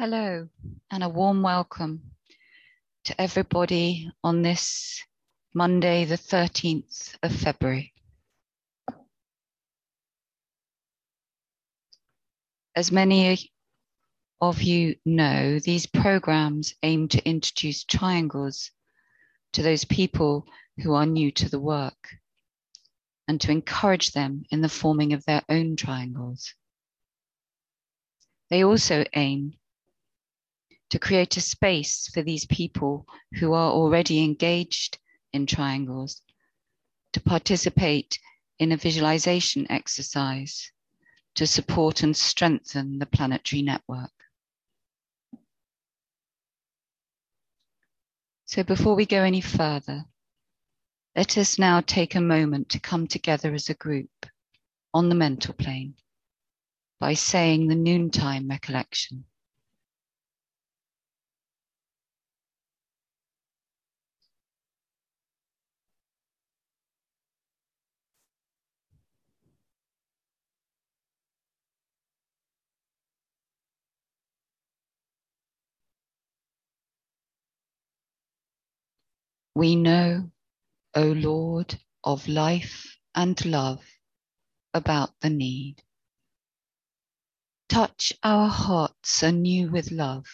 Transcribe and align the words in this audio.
Hello, 0.00 0.48
and 0.90 1.04
a 1.04 1.10
warm 1.10 1.42
welcome 1.42 2.00
to 3.04 3.20
everybody 3.20 4.10
on 4.24 4.40
this 4.40 5.04
Monday, 5.52 6.06
the 6.06 6.16
13th 6.16 7.18
of 7.22 7.30
February. 7.30 7.92
As 12.74 12.90
many 12.90 13.50
of 14.40 14.62
you 14.62 14.96
know, 15.04 15.58
these 15.58 15.84
programs 15.84 16.72
aim 16.82 17.06
to 17.08 17.28
introduce 17.28 17.84
triangles 17.84 18.70
to 19.52 19.62
those 19.62 19.84
people 19.84 20.46
who 20.82 20.94
are 20.94 21.04
new 21.04 21.30
to 21.32 21.50
the 21.50 21.60
work 21.60 22.08
and 23.28 23.38
to 23.42 23.50
encourage 23.50 24.12
them 24.12 24.44
in 24.50 24.62
the 24.62 24.70
forming 24.70 25.12
of 25.12 25.26
their 25.26 25.42
own 25.50 25.76
triangles. 25.76 26.54
They 28.48 28.64
also 28.64 29.04
aim 29.12 29.56
to 30.90 30.98
create 30.98 31.36
a 31.36 31.40
space 31.40 32.08
for 32.12 32.22
these 32.22 32.46
people 32.46 33.06
who 33.34 33.52
are 33.52 33.70
already 33.70 34.22
engaged 34.22 34.98
in 35.32 35.46
triangles 35.46 36.22
to 37.12 37.20
participate 37.20 38.18
in 38.58 38.72
a 38.72 38.76
visualization 38.76 39.70
exercise 39.70 40.70
to 41.34 41.46
support 41.46 42.02
and 42.02 42.16
strengthen 42.16 42.98
the 42.98 43.06
planetary 43.06 43.62
network. 43.62 44.10
So 48.46 48.64
before 48.64 48.96
we 48.96 49.06
go 49.06 49.22
any 49.22 49.40
further, 49.40 50.04
let 51.14 51.38
us 51.38 51.58
now 51.58 51.80
take 51.80 52.14
a 52.14 52.20
moment 52.20 52.68
to 52.70 52.80
come 52.80 53.06
together 53.06 53.54
as 53.54 53.68
a 53.68 53.74
group 53.74 54.26
on 54.92 55.08
the 55.08 55.14
mental 55.14 55.54
plane 55.54 55.94
by 56.98 57.14
saying 57.14 57.68
the 57.68 57.76
noontime 57.76 58.48
recollection. 58.48 59.24
We 79.60 79.76
know, 79.76 80.30
O 80.94 81.02
Lord 81.02 81.78
of 82.02 82.26
life 82.28 82.96
and 83.14 83.44
love, 83.44 83.84
about 84.72 85.20
the 85.20 85.28
need. 85.28 85.82
Touch 87.68 88.14
our 88.22 88.48
hearts 88.48 89.22
anew 89.22 89.70
with 89.70 89.90
love, 89.90 90.24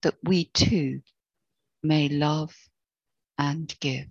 that 0.00 0.16
we 0.22 0.46
too 0.46 1.02
may 1.82 2.08
love 2.08 2.56
and 3.36 3.78
give. 3.78 4.08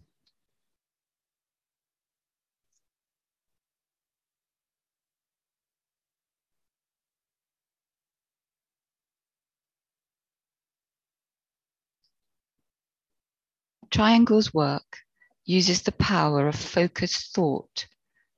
Triangle's 13.97 14.53
work 14.53 14.99
uses 15.43 15.81
the 15.81 15.91
power 15.91 16.47
of 16.47 16.55
focused 16.55 17.33
thought 17.33 17.87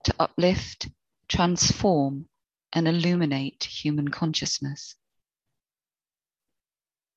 to 0.06 0.16
uplift, 0.18 0.88
transform, 1.28 2.30
and 2.72 2.88
illuminate 2.88 3.66
human 3.66 4.08
consciousness. 4.08 4.96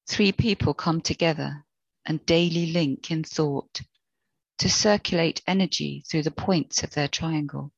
Three 0.09 0.33
people 0.33 0.75
come 0.75 1.01
together 1.01 1.65
and 2.05 2.27
daily 2.27 2.73
link 2.73 3.13
in 3.13 3.23
thought 3.23 3.81
to 4.59 4.69
circulate 4.69 5.41
energy 5.47 6.03
through 6.11 6.25
the 6.25 6.33
points 6.33 6.83
of 6.83 6.91
their 6.91 7.07
triangle. 7.07 7.71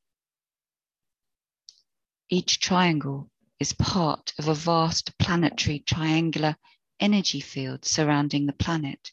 Each 2.30 2.58
triangle 2.58 3.30
is 3.60 3.74
part 3.74 4.32
of 4.38 4.48
a 4.48 4.54
vast 4.54 5.18
planetary 5.18 5.80
triangular 5.80 6.56
energy 6.98 7.40
field 7.40 7.84
surrounding 7.84 8.46
the 8.46 8.54
planet 8.54 9.12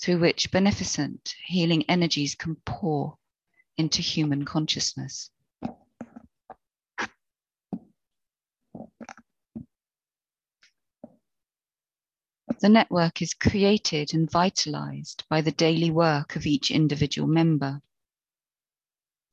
through 0.00 0.18
which 0.18 0.50
beneficent 0.52 1.34
healing 1.44 1.84
energies 1.88 2.34
can 2.34 2.54
pour 2.64 3.18
into 3.76 4.00
human 4.00 4.44
consciousness. 4.44 5.30
The 12.60 12.68
network 12.68 13.22
is 13.22 13.34
created 13.34 14.14
and 14.14 14.28
vitalized 14.28 15.24
by 15.28 15.42
the 15.42 15.52
daily 15.52 15.90
work 15.90 16.34
of 16.34 16.44
each 16.44 16.72
individual 16.72 17.28
member. 17.28 17.80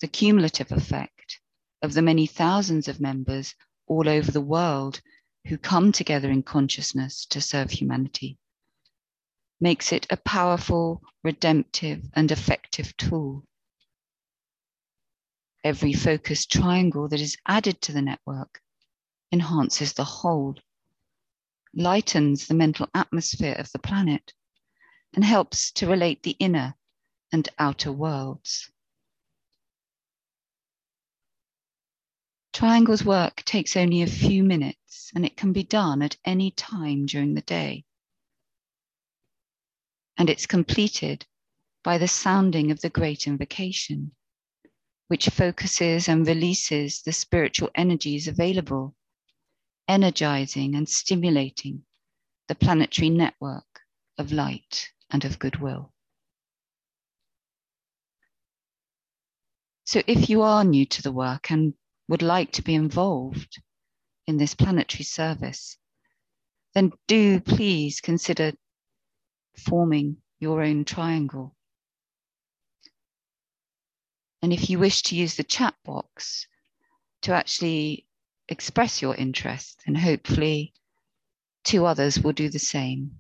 The 0.02 0.08
cumulative 0.08 0.72
effect 0.72 1.40
of 1.82 1.94
the 1.94 2.04
many 2.04 2.28
thousands 2.28 2.88
of 2.88 3.00
members 3.00 3.56
all 3.88 4.08
over 4.08 4.32
the 4.32 4.42
world 4.42 5.02
who 5.48 5.58
come 5.58 5.92
together 5.92 6.30
in 6.30 6.44
consciousness 6.44 7.26
to 7.28 7.42
serve 7.42 7.72
humanity 7.72 8.38
makes 9.60 9.94
it 9.94 10.06
a 10.10 10.18
powerful, 10.18 11.02
redemptive, 11.24 12.04
and 12.14 12.32
effective 12.32 12.96
tool. 12.98 13.44
Every 15.64 15.94
focused 15.94 16.52
triangle 16.52 17.08
that 17.08 17.22
is 17.22 17.38
added 17.48 17.82
to 17.82 17.92
the 17.92 18.02
network 18.02 18.62
enhances 19.32 19.94
the 19.94 20.04
whole, 20.04 20.56
lightens 21.74 22.48
the 22.48 22.54
mental 22.54 22.88
atmosphere 22.94 23.56
of 23.58 23.72
the 23.72 23.80
planet, 23.80 24.34
and 25.14 25.24
helps 25.24 25.72
to 25.72 25.88
relate 25.88 26.24
the 26.24 26.36
inner 26.40 26.76
and 27.32 27.48
outer 27.58 27.92
worlds. 27.92 28.70
Triangle's 32.54 33.04
work 33.04 33.44
takes 33.44 33.76
only 33.76 34.02
a 34.02 34.08
few 34.08 34.44
minutes 34.44 35.12
and 35.16 35.26
it 35.26 35.36
can 35.36 35.52
be 35.52 35.64
done 35.64 36.02
at 36.02 36.18
any 36.24 36.52
time 36.52 37.06
during 37.06 37.34
the 37.34 37.42
day 37.42 37.84
and 40.18 40.30
it's 40.30 40.46
completed 40.46 41.26
by 41.84 41.98
the 41.98 42.08
sounding 42.08 42.72
of 42.72 42.82
the 42.82 42.90
great 42.90 43.28
invocation, 43.28 44.12
which 45.08 45.30
focuses 45.30 46.08
and 46.08 46.28
releases 46.28 47.02
the 47.02 47.12
spiritual 47.12 47.70
energies 47.76 48.28
available, 48.28 48.96
energizing 49.88 50.76
and 50.76 50.90
stimulating 50.90 51.86
the 52.48 52.56
planetary 52.56 53.10
network 53.10 53.82
of 54.18 54.32
light 54.32 54.90
and 55.12 55.26
of 55.26 55.38
goodwill. 55.38 55.94
So, 59.84 60.02
if 60.08 60.30
you 60.30 60.42
are 60.42 60.64
new 60.64 60.86
to 60.88 61.02
the 61.04 61.12
work 61.12 61.52
and 61.52 61.76
would 62.08 62.24
like 62.24 62.52
to 62.54 62.64
be 62.64 62.74
involved 62.74 63.62
in 64.26 64.38
this 64.38 64.56
planetary 64.56 65.04
service, 65.04 65.78
then 66.74 66.92
do 67.08 67.40
please 67.40 68.02
consider 68.02 68.54
forming 69.58 70.18
your 70.40 70.62
own 70.62 70.86
triangle. 70.86 71.56
And 74.42 74.54
if 74.54 74.70
you 74.70 74.80
wish 74.80 75.02
to 75.04 75.16
use 75.16 75.36
the 75.36 75.44
chat 75.44 75.74
box 75.84 76.48
to 77.24 77.34
actually 77.34 78.06
express 78.48 79.02
your 79.02 79.16
interest, 79.16 79.82
and 79.88 79.98
hopefully 79.98 80.74
two 81.64 81.86
others 81.86 82.20
will 82.20 82.34
do 82.34 82.50
the 82.50 82.60
same. 82.60 83.18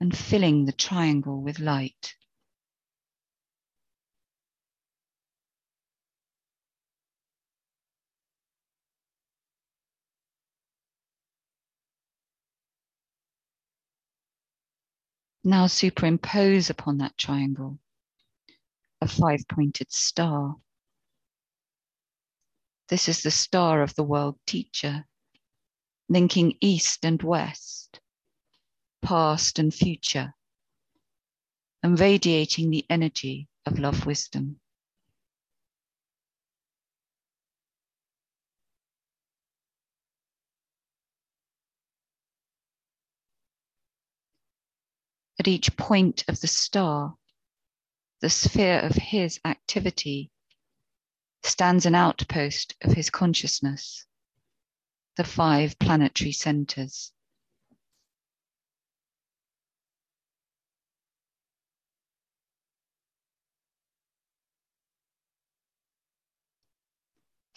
and 0.00 0.16
filling 0.16 0.64
the 0.64 0.72
triangle 0.72 1.42
with 1.42 1.58
light. 1.58 2.15
Now 15.46 15.68
superimpose 15.68 16.70
upon 16.70 16.98
that 16.98 17.16
triangle 17.16 17.78
a 19.00 19.06
five 19.06 19.46
pointed 19.46 19.92
star. 19.92 20.56
This 22.88 23.08
is 23.08 23.22
the 23.22 23.30
star 23.30 23.80
of 23.80 23.94
the 23.94 24.02
world 24.02 24.40
teacher, 24.44 25.06
linking 26.08 26.56
east 26.60 27.04
and 27.04 27.22
west, 27.22 28.00
past 29.02 29.60
and 29.60 29.72
future, 29.72 30.34
and 31.80 32.00
radiating 32.00 32.70
the 32.70 32.84
energy 32.90 33.46
of 33.66 33.78
love 33.78 34.04
wisdom. 34.04 34.58
At 45.38 45.48
each 45.48 45.76
point 45.76 46.24
of 46.28 46.40
the 46.40 46.46
star, 46.46 47.16
the 48.20 48.30
sphere 48.30 48.80
of 48.80 48.94
his 48.94 49.38
activity 49.44 50.30
stands 51.42 51.84
an 51.84 51.94
outpost 51.94 52.74
of 52.80 52.94
his 52.94 53.10
consciousness, 53.10 54.06
the 55.16 55.24
five 55.24 55.78
planetary 55.78 56.32
centers. 56.32 57.12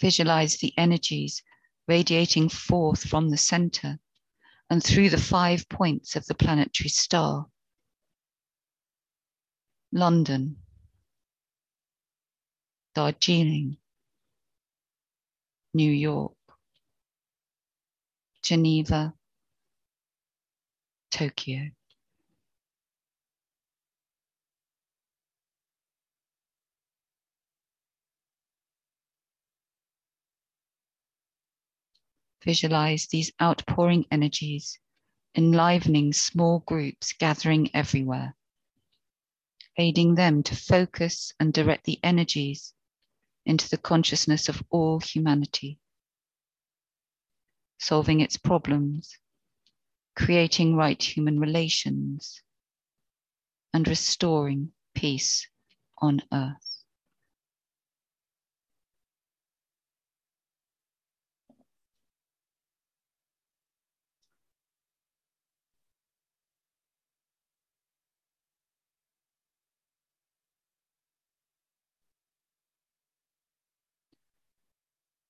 Visualize 0.02 0.58
the 0.58 0.74
energies 0.78 1.44
radiating 1.88 2.50
forth 2.50 3.08
from 3.08 3.30
the 3.30 3.38
center 3.38 4.00
and 4.70 4.84
through 4.84 5.10
the 5.10 5.18
five 5.18 5.68
points 5.70 6.16
of 6.16 6.26
the 6.28 6.36
planetary 6.36 6.90
star. 6.90 7.48
London, 9.92 10.58
Darjeeling, 12.94 13.78
New 15.74 15.92
York, 15.92 16.34
Geneva, 18.44 19.16
Tokyo. 21.10 21.72
Visualize 32.46 33.08
these 33.08 33.32
outpouring 33.42 34.06
energies, 34.12 34.80
enlivening 35.36 36.14
small 36.14 36.60
groups 36.60 37.14
gathering 37.14 37.70
everywhere 37.76 38.36
aiding 39.80 40.16
them 40.16 40.44
to 40.44 40.56
focus 40.56 41.34
and 41.40 41.54
direct 41.54 41.86
the 41.86 41.98
energies 42.04 42.74
into 43.46 43.70
the 43.70 43.78
consciousness 43.78 44.50
of 44.50 44.62
all 44.70 45.00
humanity, 45.00 45.80
solving 47.80 48.20
its 48.20 48.38
problems, 48.38 49.18
creating 50.16 50.76
right 50.76 51.02
human 51.02 51.40
relations, 51.40 52.44
and 53.74 53.88
restoring 53.88 54.72
peace 54.94 55.48
on 56.00 56.22
earth. 56.34 56.69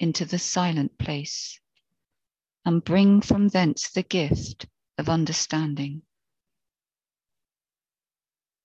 into 0.00 0.24
the 0.24 0.38
silent 0.38 0.98
place 0.98 1.60
and 2.64 2.84
bring 2.84 3.20
from 3.20 3.48
thence 3.48 3.90
the 3.90 4.02
gift 4.02 4.66
of 4.98 5.08
understanding. 5.08 6.02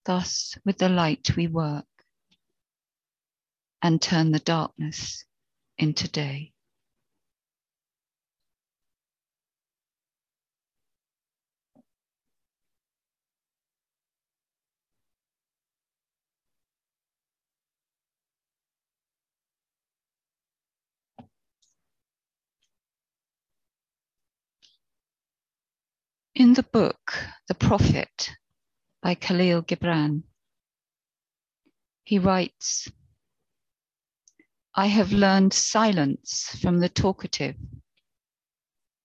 Thus, 0.05 0.57
with 0.65 0.77
the 0.77 0.89
light, 0.89 1.35
we 1.35 1.47
work 1.47 1.85
and 3.81 4.01
turn 4.01 4.31
the 4.31 4.39
darkness 4.39 5.25
into 5.77 6.07
day. 6.07 6.52
In 26.35 26.55
the 26.55 26.63
book, 26.63 27.13
The 27.47 27.53
Prophet 27.53 28.31
by 29.03 29.13
Khalil 29.13 29.61
Gibran, 29.61 30.23
he 32.03 32.17
writes 32.17 32.89
I 34.73 34.87
have 34.87 35.11
learned 35.11 35.53
silence 35.53 36.57
from 36.59 36.79
the 36.79 36.89
talkative, 36.89 37.55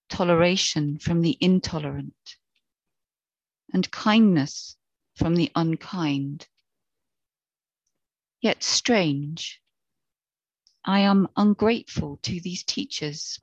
toleration 0.08 0.98
from 0.98 1.20
the 1.20 1.36
intolerant, 1.38 2.36
and 3.74 3.90
kindness 3.90 4.78
from 5.14 5.36
the 5.36 5.52
unkind. 5.54 6.48
Yet 8.40 8.62
strange, 8.62 9.60
I 10.82 11.00
am 11.00 11.28
ungrateful 11.36 12.16
to 12.22 12.40
these 12.40 12.64
teachers 12.64 13.38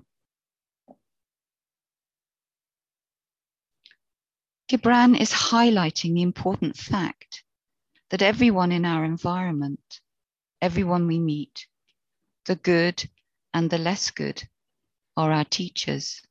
Gibran 4.68 5.20
is 5.20 5.32
highlighting 5.32 6.16
the 6.16 6.24
important 6.24 6.76
fact 6.76 7.44
that 8.10 8.24
everyone 8.24 8.72
in 8.72 8.84
our 8.84 9.06
environment, 9.06 10.02
everyone 10.62 11.06
we 11.06 11.20
meet, 11.20 11.68
the 12.46 12.56
good 12.56 13.08
and 13.54 13.70
the 13.70 13.78
less 13.78 14.10
good, 14.10 14.48
are 15.16 15.32
our 15.32 15.46
teachers. 15.46 16.22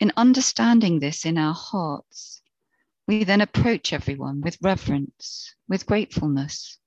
In 0.00 0.12
understanding 0.16 0.98
this 0.98 1.24
in 1.24 1.36
our 1.36 1.54
hearts, 1.54 2.42
we 3.06 3.24
then 3.24 3.40
approach 3.40 3.92
everyone 3.92 4.40
with 4.40 4.58
reverence, 4.62 5.54
with 5.68 5.86
gratefulness. 5.86 6.78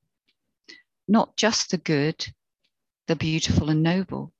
Not 1.08 1.38
just 1.38 1.72
the 1.72 1.78
good, 1.78 2.34
the 3.08 3.16
beautiful 3.16 3.70
and 3.70 3.82
noble, 3.82 4.34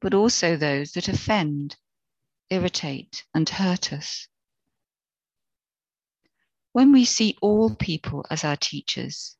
but 0.00 0.12
also 0.12 0.56
those 0.56 0.92
that 0.92 1.08
offend, 1.08 1.76
irritate, 2.54 3.24
and 3.34 3.48
hurt 3.48 3.92
us. 3.92 4.28
When 6.72 6.92
we 6.92 7.04
see 7.04 7.36
all 7.42 7.74
people 7.74 8.24
as 8.30 8.44
our 8.44 8.56
teachers 8.56 9.36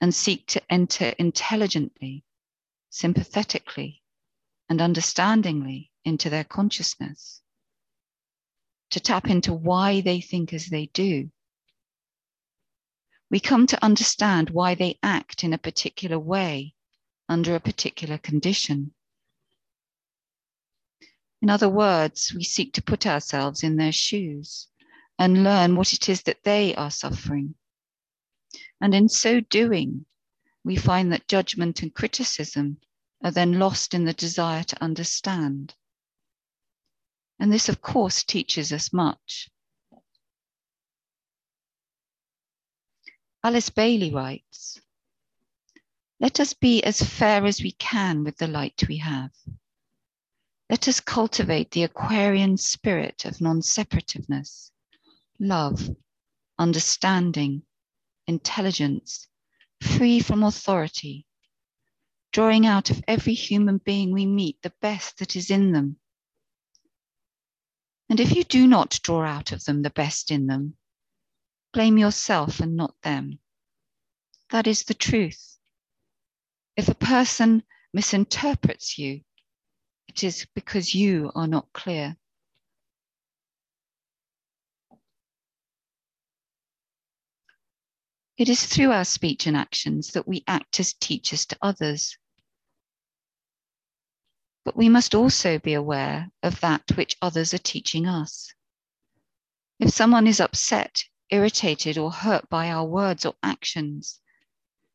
and 0.00 0.14
seek 0.14 0.46
to 0.48 0.72
enter 0.72 1.14
intelligently, 1.18 2.24
sympathetically, 2.90 4.02
and 4.68 4.80
understandingly 4.80 5.90
into 6.04 6.28
their 6.30 6.44
consciousness, 6.44 7.40
to 8.90 9.00
tap 9.00 9.28
into 9.28 9.52
why 9.52 10.00
they 10.00 10.20
think 10.20 10.52
as 10.52 10.66
they 10.66 10.86
do, 10.86 11.30
we 13.30 13.40
come 13.40 13.66
to 13.66 13.82
understand 13.82 14.50
why 14.50 14.74
they 14.74 14.98
act 15.02 15.42
in 15.42 15.54
a 15.54 15.58
particular 15.58 16.18
way 16.18 16.74
under 17.28 17.54
a 17.54 17.60
particular 17.60 18.18
condition. 18.18 18.92
In 21.42 21.50
other 21.50 21.68
words, 21.68 22.32
we 22.32 22.44
seek 22.44 22.72
to 22.74 22.82
put 22.82 23.04
ourselves 23.04 23.64
in 23.64 23.74
their 23.74 23.90
shoes 23.90 24.68
and 25.18 25.42
learn 25.42 25.74
what 25.74 25.92
it 25.92 26.08
is 26.08 26.22
that 26.22 26.44
they 26.44 26.72
are 26.76 26.90
suffering. 26.90 27.56
And 28.80 28.94
in 28.94 29.08
so 29.08 29.40
doing, 29.40 30.06
we 30.62 30.76
find 30.76 31.12
that 31.12 31.26
judgment 31.26 31.82
and 31.82 31.92
criticism 31.92 32.80
are 33.24 33.32
then 33.32 33.58
lost 33.58 33.92
in 33.92 34.04
the 34.04 34.12
desire 34.12 34.62
to 34.62 34.80
understand. 34.82 35.74
And 37.40 37.52
this, 37.52 37.68
of 37.68 37.82
course, 37.82 38.22
teaches 38.22 38.72
us 38.72 38.92
much. 38.92 39.50
Alice 43.42 43.70
Bailey 43.70 44.14
writes 44.14 44.80
Let 46.20 46.38
us 46.38 46.54
be 46.54 46.84
as 46.84 47.02
fair 47.02 47.44
as 47.44 47.60
we 47.60 47.72
can 47.72 48.22
with 48.22 48.36
the 48.36 48.46
light 48.46 48.84
we 48.88 48.98
have. 48.98 49.32
Let 50.72 50.88
us 50.88 51.00
cultivate 51.00 51.72
the 51.72 51.82
Aquarian 51.82 52.56
spirit 52.56 53.26
of 53.26 53.42
non 53.42 53.60
separativeness 53.60 54.70
love, 55.38 55.90
understanding, 56.58 57.64
intelligence, 58.26 59.28
free 59.82 60.18
from 60.18 60.42
authority, 60.42 61.26
drawing 62.32 62.64
out 62.64 62.88
of 62.88 63.04
every 63.06 63.34
human 63.34 63.82
being 63.84 64.12
we 64.12 64.24
meet 64.24 64.62
the 64.62 64.72
best 64.80 65.18
that 65.18 65.36
is 65.36 65.50
in 65.50 65.72
them. 65.72 65.98
And 68.08 68.18
if 68.18 68.34
you 68.34 68.42
do 68.42 68.66
not 68.66 68.98
draw 69.02 69.26
out 69.26 69.52
of 69.52 69.64
them 69.64 69.82
the 69.82 69.90
best 69.90 70.30
in 70.30 70.46
them, 70.46 70.78
blame 71.74 71.98
yourself 71.98 72.60
and 72.60 72.76
not 72.76 72.94
them. 73.02 73.40
That 74.48 74.66
is 74.66 74.84
the 74.84 74.94
truth. 74.94 75.58
If 76.78 76.88
a 76.88 76.94
person 76.94 77.62
misinterprets 77.92 78.96
you, 78.96 79.22
it 80.12 80.24
is 80.24 80.46
because 80.54 80.94
you 80.94 81.32
are 81.34 81.46
not 81.46 81.72
clear. 81.72 82.16
It 88.36 88.50
is 88.50 88.66
through 88.66 88.90
our 88.90 89.06
speech 89.06 89.46
and 89.46 89.56
actions 89.56 90.08
that 90.12 90.28
we 90.28 90.44
act 90.46 90.80
as 90.80 90.92
teachers 90.92 91.46
to 91.46 91.56
others. 91.62 92.18
But 94.64 94.76
we 94.76 94.90
must 94.90 95.14
also 95.14 95.58
be 95.58 95.72
aware 95.72 96.30
of 96.42 96.60
that 96.60 96.82
which 96.94 97.16
others 97.22 97.54
are 97.54 97.58
teaching 97.58 98.06
us. 98.06 98.52
If 99.80 99.90
someone 99.90 100.26
is 100.26 100.40
upset, 100.40 101.04
irritated, 101.30 101.96
or 101.96 102.12
hurt 102.12 102.48
by 102.50 102.70
our 102.70 102.84
words 102.84 103.24
or 103.24 103.34
actions, 103.42 104.20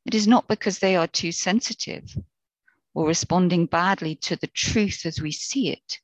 it 0.05 0.13
is 0.13 0.27
not 0.27 0.47
because 0.47 0.77
they 0.77 0.95
are 0.95 1.07
too 1.07 1.31
sensitive 1.31 2.15
or 2.97 3.05
responding 3.05 3.67
badly 3.67 4.15
to 4.15 4.35
the 4.37 4.47
truth 4.47 5.05
as 5.05 5.21
we 5.21 5.31
see 5.31 5.69
it, 5.69 5.99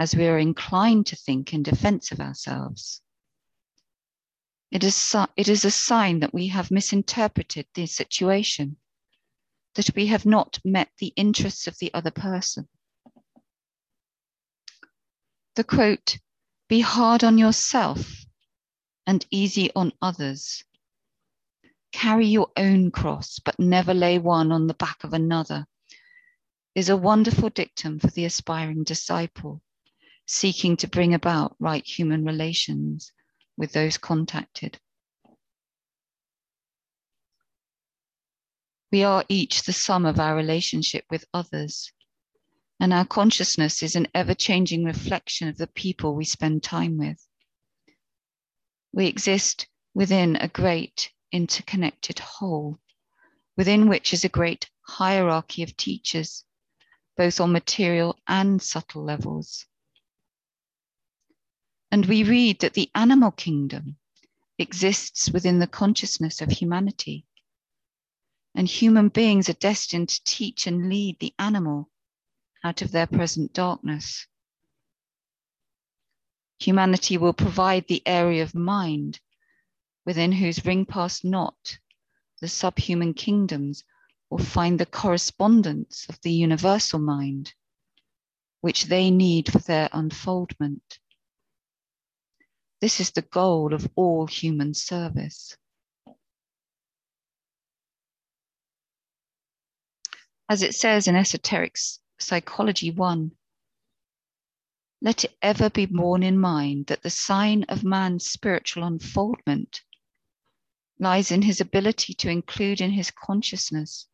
as 0.00 0.16
we 0.16 0.26
are 0.26 0.38
inclined 0.38 1.04
to 1.04 1.14
think 1.14 1.52
in 1.52 1.62
defense 1.62 2.10
of 2.10 2.18
ourselves. 2.20 3.02
It 4.70 4.82
is, 4.82 5.14
it 5.36 5.50
is 5.50 5.66
a 5.66 5.70
sign 5.70 6.20
that 6.20 6.32
we 6.32 6.48
have 6.48 6.70
misinterpreted 6.70 7.66
the 7.74 7.84
situation, 7.84 8.78
that 9.74 9.94
we 9.94 10.06
have 10.06 10.24
not 10.24 10.58
met 10.64 10.88
the 11.00 11.12
interests 11.16 11.66
of 11.66 11.76
the 11.80 11.92
other 11.92 12.10
person. 12.10 12.66
The 15.54 15.64
quote, 15.64 16.16
be 16.66 16.80
hard 16.80 17.24
on 17.24 17.36
yourself 17.36 18.24
and 19.06 19.26
easy 19.30 19.70
on 19.76 19.92
others. 20.00 20.64
Carry 21.92 22.26
your 22.26 22.48
own 22.56 22.90
cross, 22.90 23.38
but 23.38 23.60
never 23.60 23.92
lay 23.92 24.18
one 24.18 24.50
on 24.50 24.66
the 24.66 24.72
back 24.72 25.04
of 25.04 25.12
another, 25.12 25.66
is 26.76 26.90
a 26.90 26.96
wonderful 26.96 27.48
dictum 27.48 27.98
for 27.98 28.08
the 28.08 28.26
aspiring 28.26 28.84
disciple 28.84 29.62
seeking 30.26 30.76
to 30.76 30.86
bring 30.86 31.14
about 31.14 31.56
right 31.58 31.86
human 31.86 32.22
relations 32.22 33.12
with 33.56 33.72
those 33.72 33.96
contacted. 33.96 34.78
We 38.92 39.04
are 39.04 39.24
each 39.30 39.62
the 39.62 39.72
sum 39.72 40.04
of 40.04 40.20
our 40.20 40.36
relationship 40.36 41.06
with 41.08 41.24
others, 41.32 41.90
and 42.78 42.92
our 42.92 43.06
consciousness 43.06 43.82
is 43.82 43.96
an 43.96 44.08
ever 44.14 44.34
changing 44.34 44.84
reflection 44.84 45.48
of 45.48 45.56
the 45.56 45.68
people 45.68 46.14
we 46.14 46.26
spend 46.26 46.62
time 46.62 46.98
with. 46.98 47.26
We 48.92 49.06
exist 49.06 49.66
within 49.94 50.36
a 50.36 50.48
great 50.48 51.10
interconnected 51.32 52.18
whole, 52.18 52.78
within 53.56 53.88
which 53.88 54.12
is 54.12 54.24
a 54.24 54.28
great 54.28 54.68
hierarchy 54.82 55.62
of 55.62 55.74
teachers, 55.74 56.44
both 57.16 57.40
on 57.40 57.52
material 57.52 58.18
and 58.28 58.60
subtle 58.60 59.04
levels. 59.04 59.66
And 61.90 62.06
we 62.06 62.24
read 62.24 62.60
that 62.60 62.74
the 62.74 62.90
animal 62.94 63.30
kingdom 63.30 63.96
exists 64.58 65.30
within 65.30 65.58
the 65.58 65.66
consciousness 65.66 66.40
of 66.40 66.50
humanity. 66.50 67.26
And 68.54 68.68
human 68.68 69.08
beings 69.08 69.48
are 69.48 69.54
destined 69.54 70.08
to 70.10 70.24
teach 70.24 70.66
and 70.66 70.88
lead 70.88 71.18
the 71.18 71.34
animal 71.38 71.90
out 72.64 72.82
of 72.82 72.90
their 72.90 73.06
present 73.06 73.52
darkness. 73.52 74.26
Humanity 76.58 77.18
will 77.18 77.34
provide 77.34 77.86
the 77.86 78.02
area 78.06 78.42
of 78.42 78.54
mind 78.54 79.20
within 80.04 80.32
whose 80.32 80.64
ring 80.64 80.86
pass 80.86 81.22
not 81.22 81.78
the 82.40 82.48
subhuman 82.48 83.14
kingdoms 83.14 83.84
will 84.30 84.38
find 84.38 84.78
the 84.78 84.86
correspondence 84.86 86.06
of 86.08 86.20
the 86.22 86.32
universal 86.32 86.98
mind, 86.98 87.54
which 88.60 88.84
they 88.84 89.10
need 89.10 89.50
for 89.50 89.58
their 89.58 89.88
unfoldment. 89.92 90.98
This 92.80 93.00
is 93.00 93.12
the 93.12 93.22
goal 93.22 93.72
of 93.72 93.88
all 93.94 94.26
human 94.26 94.74
service. 94.74 95.56
As 100.48 100.62
it 100.62 100.74
says 100.74 101.08
in 101.08 101.16
Esoteric 101.16 101.76
Psychology 102.18 102.90
1, 102.90 103.32
let 105.02 105.24
it 105.24 105.36
ever 105.42 105.70
be 105.70 105.86
borne 105.86 106.22
in 106.22 106.38
mind 106.38 106.86
that 106.86 107.02
the 107.02 107.10
sign 107.10 107.64
of 107.64 107.84
man's 107.84 108.26
spiritual 108.28 108.84
unfoldment 108.84 109.82
lies 110.98 111.30
in 111.30 111.42
his 111.42 111.60
ability 111.60 112.14
to 112.14 112.30
include 112.30 112.80
in 112.80 112.90
his 112.90 113.10
consciousness 113.10 114.08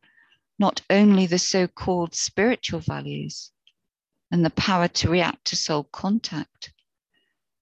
not 0.59 0.81
only 0.89 1.25
the 1.25 1.39
so 1.39 1.67
called 1.67 2.13
spiritual 2.13 2.79
values 2.79 3.51
and 4.31 4.45
the 4.45 4.49
power 4.51 4.87
to 4.87 5.09
react 5.09 5.45
to 5.45 5.55
soul 5.55 5.83
contact, 5.85 6.71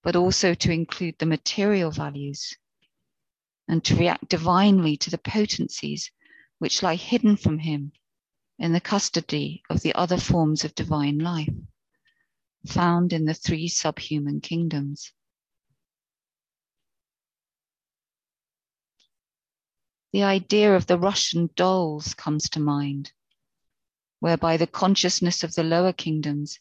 but 0.04 0.16
also 0.16 0.54
to 0.54 0.72
include 0.72 1.18
the 1.20 1.26
material 1.26 1.92
values 1.92 2.56
and 3.68 3.84
to 3.86 3.96
react 3.96 4.30
divinely 4.30 4.98
to 4.98 5.10
the 5.10 5.18
potencies 5.18 6.12
which 6.60 6.84
lie 6.84 6.96
hidden 6.96 7.38
from 7.38 7.60
him 7.60 7.92
in 8.60 8.74
the 8.74 8.82
custody 8.82 9.64
of 9.70 9.82
the 9.82 9.94
other 9.96 10.18
forms 10.18 10.64
of 10.64 10.76
divine 10.76 11.18
life 11.18 11.54
found 12.68 13.12
in 13.12 13.26
the 13.26 13.34
three 13.34 13.68
subhuman 13.68 14.40
kingdoms. 14.40 15.12
The 20.14 20.24
idea 20.24 20.76
of 20.76 20.88
the 20.88 21.00
Russian 21.00 21.50
dolls 21.56 22.14
comes 22.14 22.50
to 22.50 22.60
mind, 22.60 23.14
whereby 24.20 24.58
the 24.58 24.68
consciousness 24.68 25.42
of 25.44 25.56
the 25.56 25.64
lower 25.64 25.94
kingdoms 25.94 26.60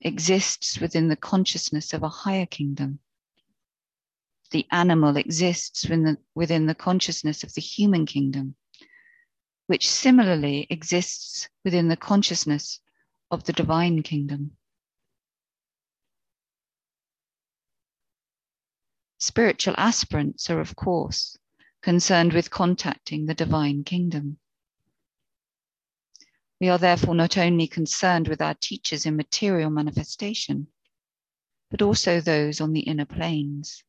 exists 0.00 0.78
within 0.78 1.08
the 1.08 1.16
consciousness 1.16 1.92
of 1.92 2.04
a 2.04 2.08
higher 2.08 2.46
kingdom. 2.46 3.00
The 4.52 4.66
animal 4.70 5.16
exists 5.16 5.82
within 5.82 6.04
the, 6.04 6.18
within 6.36 6.66
the 6.66 6.74
consciousness 6.74 7.42
of 7.42 7.54
the 7.54 7.60
human 7.60 8.06
kingdom, 8.06 8.54
which 9.66 9.90
similarly 9.90 10.68
exists 10.70 11.48
within 11.64 11.88
the 11.88 11.96
consciousness 11.96 12.80
of 13.30 13.42
the 13.42 13.52
divine 13.52 14.04
kingdom. 14.04 14.56
Spiritual 19.18 19.74
aspirants 19.78 20.48
are, 20.48 20.60
of 20.60 20.76
course, 20.76 21.36
concerned 21.84 22.32
with 22.32 22.50
contacting 22.50 23.26
the 23.26 23.34
divine 23.34 23.84
kingdom. 23.84 24.38
We 26.58 26.70
are 26.70 26.78
therefore 26.78 27.14
not 27.14 27.36
only 27.36 27.66
concerned 27.66 28.26
with 28.26 28.40
our 28.40 28.54
teachers 28.54 29.04
in 29.04 29.16
material 29.16 29.68
manifestation, 29.68 30.68
but 31.70 31.82
also 31.82 32.22
those 32.22 32.62
on 32.62 32.72
the 32.72 32.80
inner 32.80 33.04
planes. 33.04 33.84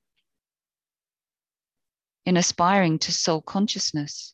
In 2.26 2.36
aspiring 2.36 3.00
to 3.00 3.14
soul 3.14 3.42
consciousness, 3.42 4.34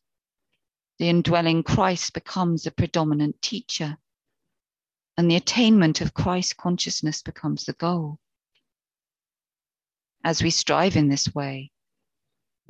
the 0.98 1.08
indwelling 1.08 1.62
Christ 1.62 2.14
becomes 2.14 2.64
the 2.64 2.72
predominant 2.72 3.40
teacher, 3.42 3.96
and 5.16 5.30
the 5.30 5.36
attainment 5.36 6.00
of 6.00 6.14
Christ 6.14 6.56
consciousness 6.56 7.22
becomes 7.22 7.64
the 7.66 7.74
goal. 7.74 8.18
As 10.24 10.42
we 10.42 10.50
strive 10.50 10.96
in 10.96 11.08
this 11.08 11.32
way, 11.32 11.70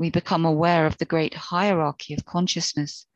we 0.03 0.11
become 0.11 0.45
aware 0.45 0.85
of 0.85 0.99
the 0.99 1.05
great 1.05 1.33
hierarchy 1.33 2.13
of 2.13 2.25
consciousness 2.25 3.07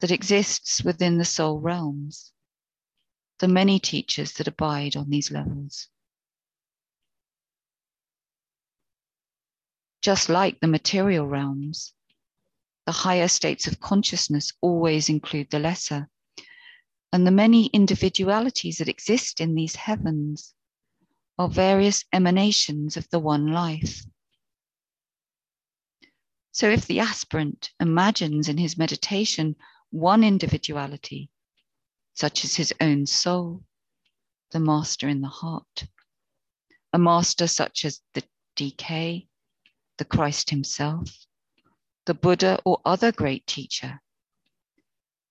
that 0.00 0.10
exists 0.10 0.84
within 0.84 1.16
the 1.16 1.24
soul 1.24 1.58
realms, 1.58 2.32
the 3.38 3.48
many 3.48 3.80
teachers 3.80 4.34
that 4.34 4.46
abide 4.46 4.94
on 4.94 5.08
these 5.08 5.30
levels. 5.30 5.88
Just 10.02 10.28
like 10.28 10.60
the 10.60 10.66
material 10.66 11.26
realms, 11.26 11.94
the 12.84 12.92
higher 12.92 13.28
states 13.28 13.66
of 13.66 13.80
consciousness 13.80 14.52
always 14.60 15.08
include 15.08 15.48
the 15.48 15.58
lesser. 15.58 16.10
And 17.10 17.26
the 17.26 17.30
many 17.30 17.68
individualities 17.68 18.76
that 18.76 18.88
exist 18.90 19.40
in 19.40 19.54
these 19.54 19.76
heavens 19.76 20.52
are 21.38 21.48
various 21.48 22.04
emanations 22.12 22.98
of 22.98 23.08
the 23.08 23.18
one 23.18 23.46
life. 23.46 24.04
So 26.54 26.70
if 26.70 26.86
the 26.86 27.00
aspirant 27.00 27.72
imagines 27.80 28.48
in 28.48 28.58
his 28.58 28.78
meditation 28.78 29.56
one 29.90 30.22
individuality, 30.22 31.28
such 32.14 32.44
as 32.44 32.54
his 32.54 32.72
own 32.80 33.06
soul, 33.06 33.64
the 34.52 34.60
master 34.60 35.08
in 35.08 35.20
the 35.20 35.26
heart, 35.26 35.88
a 36.92 36.98
master 36.98 37.48
such 37.48 37.84
as 37.84 38.00
the 38.14 38.22
DK, 38.54 39.26
the 39.98 40.04
Christ 40.04 40.50
himself, 40.50 41.26
the 42.06 42.14
Buddha, 42.14 42.60
or 42.64 42.80
other 42.84 43.10
great 43.10 43.48
teacher, 43.48 44.00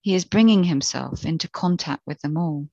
he 0.01 0.15
is 0.15 0.25
bringing 0.25 0.65
himself 0.65 1.23
into 1.23 1.47
contact 1.47 2.01
with 2.05 2.19
them 2.19 2.35
all. 2.35 2.67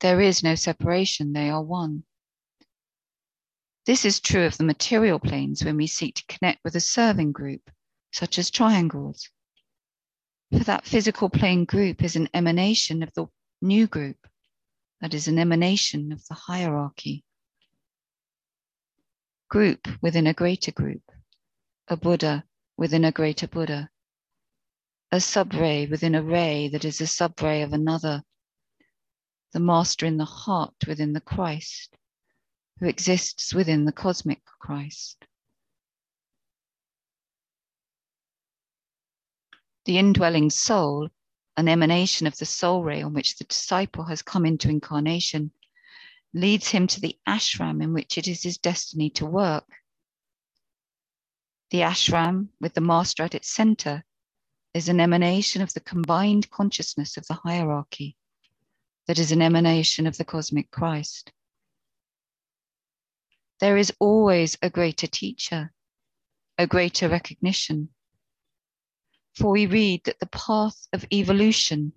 There 0.00 0.20
is 0.20 0.42
no 0.42 0.56
separation, 0.56 1.32
they 1.32 1.48
are 1.48 1.62
one. 1.62 2.02
This 3.90 4.04
is 4.04 4.20
true 4.20 4.46
of 4.46 4.56
the 4.56 4.62
material 4.62 5.18
planes 5.18 5.64
when 5.64 5.76
we 5.76 5.88
seek 5.88 6.14
to 6.14 6.26
connect 6.28 6.62
with 6.62 6.76
a 6.76 6.80
serving 6.80 7.32
group, 7.32 7.72
such 8.12 8.38
as 8.38 8.48
triangles. 8.48 9.28
For 10.52 10.60
that 10.60 10.86
physical 10.86 11.28
plane 11.28 11.64
group 11.64 12.04
is 12.04 12.14
an 12.14 12.28
emanation 12.32 13.02
of 13.02 13.12
the 13.14 13.26
new 13.60 13.88
group, 13.88 14.28
that 15.00 15.12
is, 15.12 15.26
an 15.26 15.40
emanation 15.40 16.12
of 16.12 16.24
the 16.28 16.34
hierarchy. 16.34 17.24
Group 19.48 19.88
within 20.00 20.28
a 20.28 20.34
greater 20.34 20.70
group, 20.70 21.02
a 21.88 21.96
Buddha 21.96 22.44
within 22.76 23.04
a 23.04 23.10
greater 23.10 23.48
Buddha, 23.48 23.90
a 25.10 25.20
sub-ray 25.20 25.88
within 25.88 26.14
a 26.14 26.22
ray 26.22 26.68
that 26.68 26.84
is 26.84 27.00
a 27.00 27.08
sub-ray 27.08 27.62
of 27.62 27.72
another, 27.72 28.22
the 29.52 29.58
master 29.58 30.06
in 30.06 30.16
the 30.16 30.24
heart 30.24 30.76
within 30.86 31.12
the 31.12 31.20
Christ, 31.20 31.96
who 32.80 32.86
exists 32.86 33.52
within 33.52 33.84
the 33.84 33.92
cosmic 33.92 34.42
Christ. 34.58 35.26
The 39.84 39.98
indwelling 39.98 40.48
soul, 40.48 41.10
an 41.58 41.68
emanation 41.68 42.26
of 42.26 42.38
the 42.38 42.46
soul 42.46 42.82
ray 42.82 43.02
on 43.02 43.12
which 43.12 43.36
the 43.36 43.44
disciple 43.44 44.04
has 44.04 44.22
come 44.22 44.46
into 44.46 44.70
incarnation, 44.70 45.52
leads 46.32 46.68
him 46.68 46.86
to 46.86 47.00
the 47.00 47.18
ashram 47.28 47.82
in 47.82 47.92
which 47.92 48.16
it 48.16 48.26
is 48.26 48.42
his 48.42 48.56
destiny 48.56 49.10
to 49.10 49.26
work. 49.26 49.68
The 51.70 51.82
ashram, 51.82 52.48
with 52.60 52.72
the 52.72 52.80
master 52.80 53.24
at 53.24 53.34
its 53.34 53.50
center, 53.50 54.04
is 54.72 54.88
an 54.88 55.00
emanation 55.00 55.60
of 55.60 55.74
the 55.74 55.80
combined 55.80 56.50
consciousness 56.50 57.18
of 57.18 57.26
the 57.26 57.34
hierarchy, 57.34 58.16
that 59.06 59.18
is 59.18 59.32
an 59.32 59.42
emanation 59.42 60.06
of 60.06 60.16
the 60.16 60.24
cosmic 60.24 60.70
Christ 60.70 61.32
there 63.60 63.76
is 63.76 63.92
always 63.98 64.56
a 64.62 64.70
greater 64.70 65.06
teacher, 65.06 65.72
a 66.58 66.66
greater 66.66 67.08
recognition. 67.08 67.90
For 69.34 69.50
we 69.50 69.66
read 69.66 70.04
that 70.04 70.18
the 70.18 70.26
path 70.26 70.88
of 70.92 71.04
evolution 71.12 71.92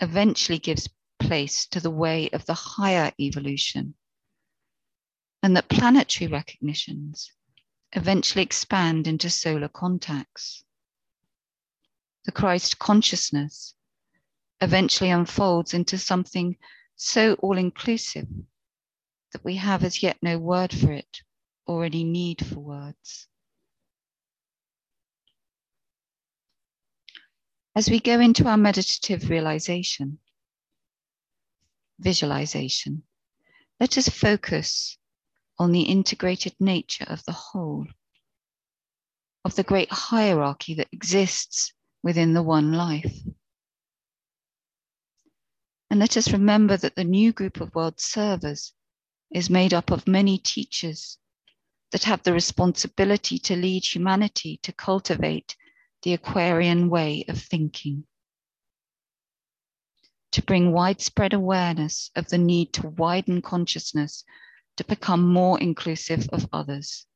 eventually 0.00 0.58
gives 0.58 0.88
place 1.18 1.66
to 1.68 1.80
the 1.80 1.90
way 1.90 2.28
of 2.30 2.44
the 2.46 2.54
higher 2.54 3.12
evolution, 3.20 3.94
and 5.42 5.56
that 5.56 5.68
planetary 5.68 6.30
recognitions 6.30 7.32
eventually 7.92 8.42
expand 8.42 9.06
into 9.06 9.30
solar 9.30 9.68
contacts. 9.68 10.64
The 12.24 12.32
Christ 12.32 12.78
consciousness 12.78 13.74
eventually 14.60 15.10
unfolds 15.10 15.74
into 15.74 15.96
something 15.96 16.56
so 16.96 17.34
all 17.34 17.56
inclusive 17.56 18.26
that 19.32 19.44
we 19.44 19.56
have 19.56 19.84
as 19.84 20.02
yet 20.02 20.16
no 20.22 20.38
word 20.38 20.72
for 20.72 20.92
it 20.92 21.22
or 21.66 21.84
any 21.84 22.04
need 22.04 22.44
for 22.44 22.60
words. 22.60 23.28
As 27.76 27.88
we 27.88 28.00
go 28.00 28.18
into 28.18 28.48
our 28.48 28.56
meditative 28.56 29.30
realization, 29.30 30.18
visualization, 32.00 33.04
let 33.78 33.96
us 33.96 34.08
focus 34.08 34.98
on 35.58 35.72
the 35.72 35.82
integrated 35.82 36.54
nature 36.58 37.04
of 37.08 37.24
the 37.24 37.32
whole, 37.32 37.86
of 39.44 39.54
the 39.54 39.62
great 39.62 39.92
hierarchy 39.92 40.74
that 40.74 40.88
exists 40.92 41.72
within 42.02 42.32
the 42.32 42.42
one 42.42 42.72
life. 42.72 43.16
And 45.90 46.00
let 46.00 46.16
us 46.16 46.32
remember 46.32 46.76
that 46.76 46.96
the 46.96 47.04
new 47.04 47.32
group 47.32 47.60
of 47.60 47.74
world 47.74 48.00
servers 48.00 48.72
is 49.30 49.50
made 49.50 49.74
up 49.74 49.90
of 49.90 50.06
many 50.08 50.38
teachers 50.38 51.18
that 51.92 52.04
have 52.04 52.22
the 52.22 52.32
responsibility 52.32 53.38
to 53.38 53.56
lead 53.56 53.84
humanity 53.84 54.58
to 54.62 54.72
cultivate 54.72 55.56
the 56.02 56.12
Aquarian 56.12 56.88
way 56.88 57.24
of 57.28 57.40
thinking, 57.40 58.04
to 60.32 60.42
bring 60.42 60.72
widespread 60.72 61.32
awareness 61.32 62.10
of 62.14 62.28
the 62.28 62.38
need 62.38 62.72
to 62.74 62.88
widen 62.88 63.42
consciousness 63.42 64.24
to 64.76 64.84
become 64.84 65.32
more 65.32 65.58
inclusive 65.60 66.28
of 66.28 66.48
others, 66.52 67.06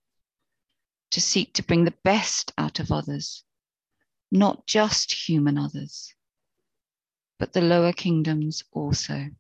to 1.11 1.21
seek 1.21 1.53
to 1.55 1.63
bring 1.63 1.85
the 1.85 1.95
best 2.03 2.53
out 2.59 2.81
of 2.81 2.91
others, 2.91 3.45
not 4.31 4.67
just 4.67 5.13
human 5.29 5.59
others, 5.59 6.13
but 7.39 7.53
the 7.53 7.61
lower 7.61 7.93
kingdoms 7.93 8.65
also. 8.73 9.31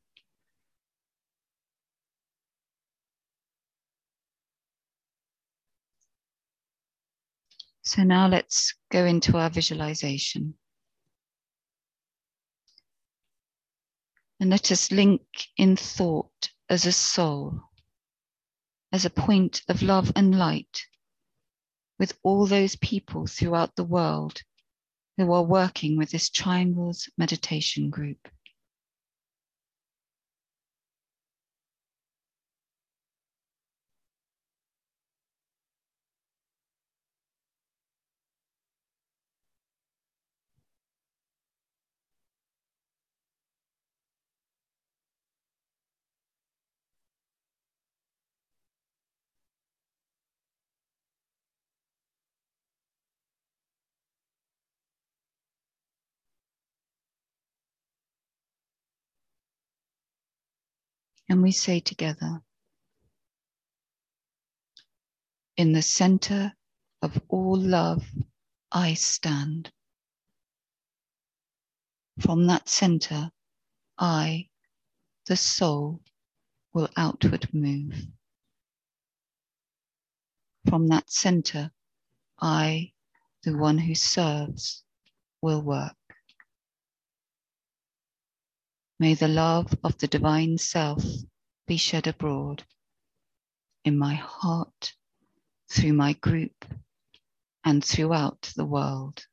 So 7.83 8.05
now 8.05 8.29
let's 8.29 8.75
go 8.91 9.05
into 9.05 9.37
our 9.37 9.51
visualization. 9.51 10.55
And 14.41 14.51
let 14.51 14.73
us 14.73 14.91
link 14.91 15.23
in 15.57 15.77
thought 15.77 16.51
as 16.69 16.87
a 16.87 16.93
soul, 16.93 17.61
as 18.93 19.05
a 19.05 19.11
point 19.11 19.63
of 19.69 19.83
love 19.83 20.13
and 20.17 20.39
light 20.39 20.87
with 21.99 22.19
all 22.23 22.47
those 22.47 22.77
people 22.77 23.27
throughout 23.27 23.77
the 23.77 23.85
world 23.85 24.43
who 25.17 25.33
are 25.33 25.45
working 25.45 25.97
with 25.97 26.11
this 26.11 26.31
Triangles 26.31 27.09
meditation 27.19 27.91
group. 27.91 28.29
And 61.29 61.43
we 61.43 61.53
say 61.53 61.81
together, 61.81 62.43
in 65.57 65.73
the 65.73 65.83
center 65.83 66.53
of 67.03 67.21
all 67.29 67.57
love, 67.59 68.05
I 68.71 68.95
stand. 68.95 69.71
From 72.21 72.47
that 72.47 72.69
center, 72.69 73.31
I, 73.99 74.49
the 75.27 75.37
soul, 75.37 76.03
will 76.73 76.89
outward 76.97 77.49
move. 77.53 78.07
From 80.69 80.89
that 80.89 81.11
center, 81.11 81.71
I, 82.41 82.93
the 83.43 83.57
one 83.57 83.79
who 83.79 83.95
serves, 83.95 84.85
will 85.43 85.63
work. 85.63 85.97
May 89.03 89.15
the 89.15 89.27
love 89.27 89.75
of 89.83 89.99
the 89.99 90.07
divine 90.07 90.59
self 90.59 91.05
be 91.67 91.77
shed 91.77 92.07
abroad 92.07 92.63
in 93.85 93.99
my 93.99 94.15
heart, 94.15 94.95
through 95.69 95.95
my 95.95 96.13
group, 96.13 96.65
and 97.65 97.85
throughout 97.85 98.53
the 98.55 98.65
world. 98.65 99.27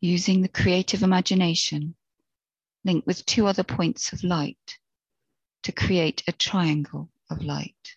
Using 0.00 0.42
the 0.42 0.48
creative 0.48 1.02
imagination, 1.02 1.94
linked 2.84 3.06
with 3.06 3.26
two 3.26 3.46
other 3.46 3.64
points 3.64 4.12
of 4.12 4.24
light 4.24 4.78
to 5.62 5.72
create 5.72 6.22
a 6.26 6.32
triangle 6.32 7.10
of 7.30 7.42
light. 7.42 7.96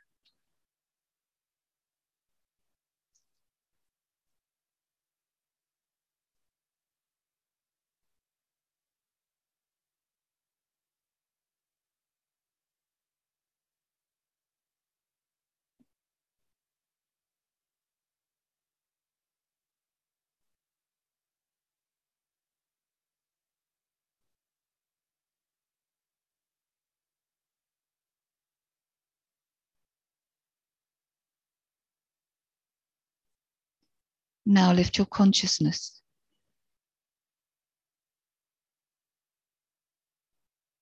Now 34.45 34.73
lift 34.73 34.97
your 34.97 35.07
consciousness. 35.07 36.01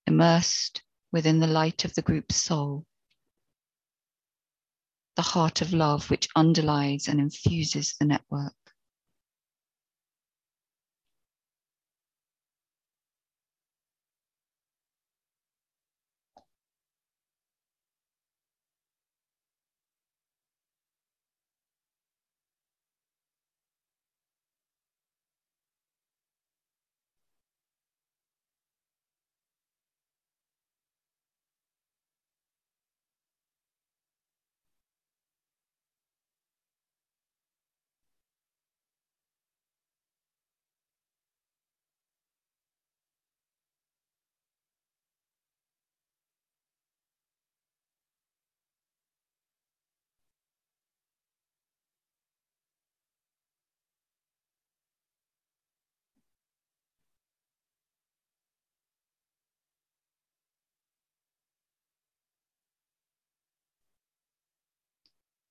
Immersed 0.07 0.81
within 1.11 1.39
the 1.39 1.47
light 1.47 1.85
of 1.85 1.93
the 1.93 2.01
group 2.01 2.31
soul, 2.31 2.85
the 5.15 5.21
heart 5.21 5.61
of 5.61 5.73
love 5.73 6.09
which 6.09 6.29
underlies 6.35 7.07
and 7.07 7.19
infuses 7.19 7.95
the 7.99 8.05
network. 8.05 8.53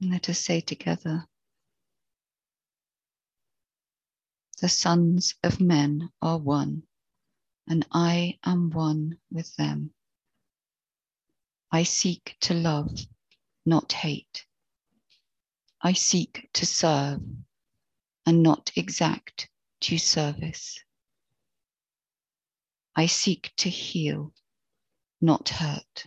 Let 0.00 0.28
us 0.28 0.38
say 0.38 0.60
together 0.60 1.26
The 4.60 4.68
sons 4.68 5.34
of 5.42 5.60
men 5.60 6.10
are 6.22 6.38
one, 6.38 6.82
and 7.68 7.86
I 7.92 8.38
am 8.44 8.70
one 8.70 9.18
with 9.30 9.54
them. 9.56 9.92
I 11.70 11.82
seek 11.82 12.36
to 12.40 12.54
love, 12.54 12.90
not 13.66 13.92
hate. 13.92 14.46
I 15.82 15.92
seek 15.92 16.48
to 16.54 16.64
serve 16.64 17.20
and 18.24 18.42
not 18.42 18.72
exact 18.76 19.48
due 19.80 19.98
service. 19.98 20.82
I 22.94 23.06
seek 23.06 23.52
to 23.56 23.68
heal, 23.68 24.32
not 25.20 25.50
hurt. 25.50 26.06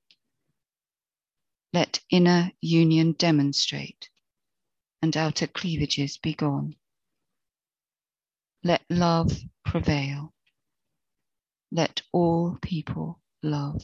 Let 1.73 2.01
inner 2.09 2.51
union 2.61 3.13
demonstrate 3.13 4.09
and 5.01 5.15
outer 5.17 5.47
cleavages 5.47 6.17
be 6.17 6.33
gone. 6.33 6.75
Let 8.63 8.83
love 8.89 9.31
prevail. 9.65 10.33
Let 11.71 12.01
all 12.11 12.57
people 12.61 13.21
love. 13.43 13.83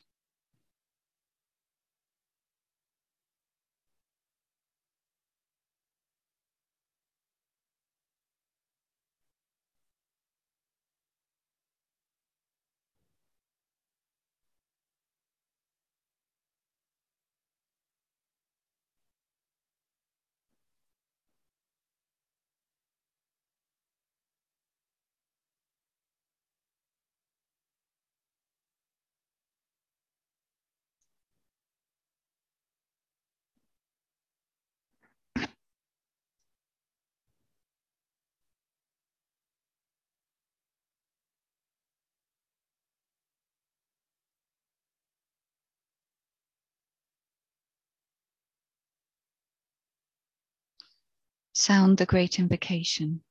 Sound 51.63 51.99
the 51.99 52.07
great 52.07 52.39
invocation, 52.39 53.21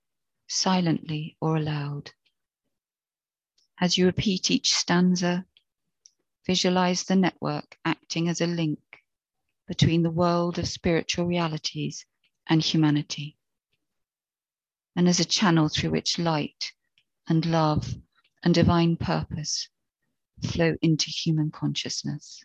silently 0.47 1.37
or 1.41 1.57
aloud. 1.57 2.13
As 3.81 3.99
you 3.99 4.07
repeat 4.07 4.53
each 4.53 4.73
stanza, 4.73 5.47
visualize 6.47 7.03
the 7.03 7.17
network 7.17 7.77
acting 7.85 8.29
as 8.29 8.41
a 8.41 8.47
link 8.47 8.79
between 9.67 10.05
the 10.05 10.13
world 10.13 10.61
of 10.61 10.69
spiritual 10.69 11.27
realities 11.27 12.07
and 12.47 12.63
humanity, 12.63 13.37
and 14.95 15.09
as 15.09 15.19
a 15.19 15.25
channel 15.25 15.69
through 15.69 15.91
which 15.91 16.17
light 16.17 16.73
and 17.27 17.45
love 17.45 17.97
and 18.45 18.55
divine 18.55 18.97
purpose 18.97 19.69
flow 20.47 20.77
into 20.83 21.11
human 21.11 21.51
consciousness. 21.51 22.45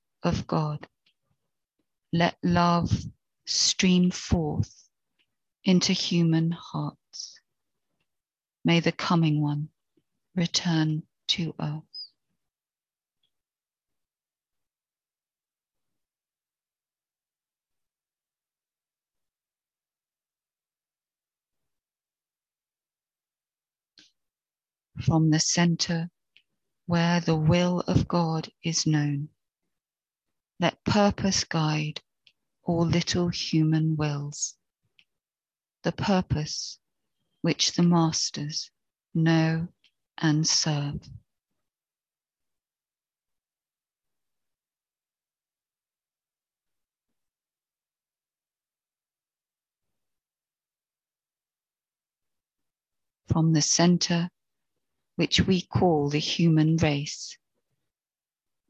of 0.23 0.47
God, 0.47 0.87
let 2.13 2.35
love 2.43 2.91
stream 3.45 4.11
forth 4.11 4.87
into 5.63 5.93
human 5.93 6.51
hearts. 6.51 7.39
May 8.65 8.79
the 8.79 8.91
coming 8.91 9.41
one 9.41 9.69
return 10.35 11.03
to 11.29 11.55
us. 11.59 11.83
From 25.01 25.31
the 25.31 25.39
center 25.39 26.09
where 26.85 27.19
the 27.21 27.35
will 27.35 27.79
of 27.87 28.07
God 28.07 28.49
is 28.63 28.85
known, 28.85 29.29
let 30.61 30.83
purpose 30.83 31.43
guide 31.43 31.99
all 32.63 32.85
little 32.85 33.29
human 33.29 33.95
wills, 33.95 34.55
the 35.81 35.91
purpose 35.91 36.77
which 37.41 37.71
the 37.71 37.81
masters 37.81 38.69
know 39.15 39.67
and 40.19 40.47
serve. 40.47 41.01
From 53.25 53.53
the 53.53 53.63
center 53.63 54.29
which 55.15 55.41
we 55.41 55.63
call 55.63 56.09
the 56.09 56.19
human 56.19 56.77
race, 56.77 57.35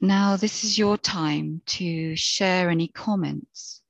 Now, 0.00 0.36
this 0.36 0.62
is 0.62 0.78
your 0.78 0.98
time 0.98 1.62
to 1.66 2.14
share 2.16 2.68
any 2.68 2.88
comments 2.88 3.82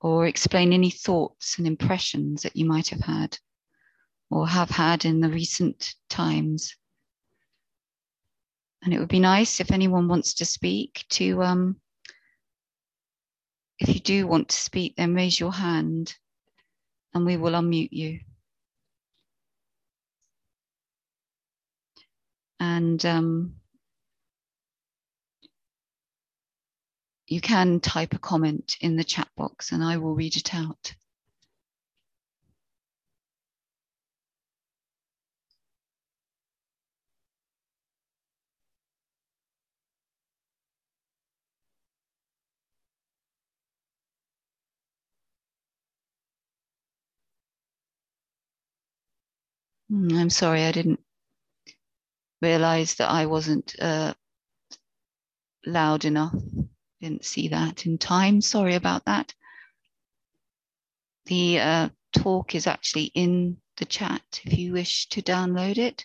or 0.00 0.26
explain 0.26 0.72
any 0.72 0.90
thoughts 0.90 1.58
and 1.58 1.66
impressions 1.66 2.42
that 2.42 2.54
you 2.54 2.64
might 2.64 2.88
have 2.88 3.00
had 3.00 3.36
or 4.30 4.46
have 4.46 4.70
had 4.70 5.04
in 5.04 5.20
the 5.20 5.28
recent 5.28 5.94
times. 6.08 6.76
And 8.82 8.94
it 8.94 9.00
would 9.00 9.08
be 9.08 9.18
nice 9.18 9.58
if 9.58 9.72
anyone 9.72 10.06
wants 10.06 10.34
to 10.34 10.44
speak 10.44 11.04
to, 11.10 11.42
um, 11.42 11.80
if 13.80 13.88
you 13.88 14.00
do 14.00 14.28
want 14.28 14.50
to 14.50 14.56
speak, 14.56 14.94
then 14.96 15.14
raise 15.14 15.40
your 15.40 15.52
hand 15.52 16.14
and 17.12 17.26
we 17.26 17.36
will 17.36 17.52
unmute 17.52 17.92
you. 17.92 18.20
And 22.60 23.04
um, 23.04 23.54
you 27.28 27.40
can 27.42 27.80
type 27.80 28.14
a 28.14 28.20
comment 28.20 28.76
in 28.82 28.96
the 28.96 29.04
chat 29.04 29.28
box 29.36 29.72
and 29.72 29.84
I 29.84 29.98
will 29.98 30.14
read 30.14 30.36
it 30.36 30.54
out. 30.54 30.94
Mm, 49.92 50.14
I'm 50.18 50.30
sorry, 50.30 50.64
I 50.64 50.72
didn't 50.72 51.00
realize 52.42 52.96
that 52.96 53.10
I 53.10 53.26
wasn't 53.26 53.74
uh, 53.80 54.14
loud 55.66 56.04
enough. 56.04 56.34
Didn't 57.00 57.24
see 57.24 57.48
that 57.48 57.86
in 57.86 57.98
time. 57.98 58.40
Sorry 58.40 58.74
about 58.74 59.04
that. 59.04 59.34
The 61.26 61.60
uh, 61.60 61.88
talk 62.12 62.54
is 62.54 62.66
actually 62.66 63.10
in 63.14 63.58
the 63.76 63.84
chat 63.84 64.40
if 64.44 64.58
you 64.58 64.72
wish 64.72 65.08
to 65.10 65.22
download 65.22 65.78
it. 65.78 66.04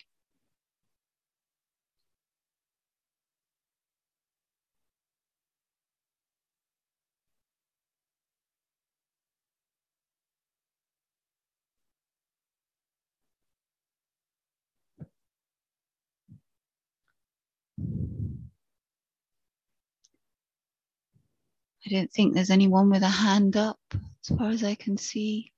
Don't 21.94 22.12
think 22.12 22.34
there's 22.36 22.52
anyone 22.52 22.90
with 22.90 23.04
a 23.04 23.10
hand 23.10 23.58
up 23.58 23.80
as 23.94 24.38
far 24.38 24.50
as 24.50 24.64
I 24.64 24.76
can 24.76 24.98
see. 24.98 25.54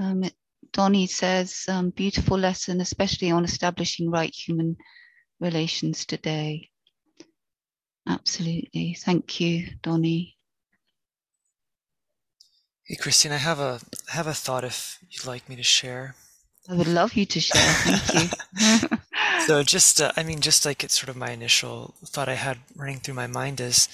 Um, 0.00 0.24
Donnie 0.72 1.06
says, 1.06 1.64
um, 1.68 1.90
beautiful 1.90 2.38
lesson, 2.38 2.80
especially 2.80 3.30
on 3.30 3.44
establishing 3.44 4.10
right 4.10 4.34
human 4.34 4.76
relations 5.40 6.06
today. 6.06 6.70
Absolutely. 8.08 8.94
Thank 8.98 9.40
you, 9.40 9.68
Donnie. 9.82 10.36
Hey, 12.90 12.96
Christine, 12.96 13.30
I 13.30 13.36
have 13.36 13.60
a 13.60 13.78
I 14.08 14.16
have 14.16 14.26
a 14.26 14.34
thought 14.34 14.64
if 14.64 14.98
you'd 15.08 15.24
like 15.24 15.48
me 15.48 15.54
to 15.54 15.62
share. 15.62 16.16
I 16.68 16.74
would 16.74 16.88
love 16.88 17.14
you 17.14 17.24
to 17.24 17.38
share. 17.40 17.62
Thank 17.62 18.32
you. 18.90 18.98
so 19.46 19.62
just, 19.62 20.00
uh, 20.00 20.10
I 20.16 20.24
mean, 20.24 20.40
just 20.40 20.66
like 20.66 20.82
it's 20.82 20.98
sort 20.98 21.08
of 21.08 21.14
my 21.16 21.30
initial 21.30 21.94
thought 22.04 22.28
I 22.28 22.34
had 22.34 22.58
running 22.74 22.98
through 22.98 23.14
my 23.14 23.28
mind 23.28 23.60
is, 23.60 23.88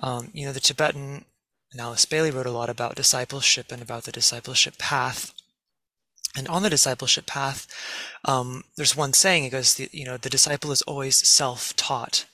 um, 0.00 0.28
you 0.34 0.44
know, 0.44 0.52
the 0.52 0.60
Tibetan 0.60 1.24
and 1.72 1.80
Alice 1.80 2.04
Bailey 2.04 2.30
wrote 2.30 2.44
a 2.44 2.50
lot 2.50 2.68
about 2.68 2.94
discipleship 2.94 3.72
and 3.72 3.80
about 3.80 4.04
the 4.04 4.12
discipleship 4.12 4.76
path. 4.76 5.32
And 6.36 6.46
on 6.46 6.62
the 6.62 6.68
discipleship 6.68 7.24
path, 7.24 7.66
um, 8.26 8.64
there's 8.76 8.94
one 8.94 9.14
saying. 9.14 9.44
It 9.44 9.50
goes, 9.50 9.76
the, 9.76 9.88
you 9.92 10.04
know, 10.04 10.18
the 10.18 10.28
disciple 10.28 10.72
is 10.72 10.82
always 10.82 11.26
self-taught, 11.26 12.26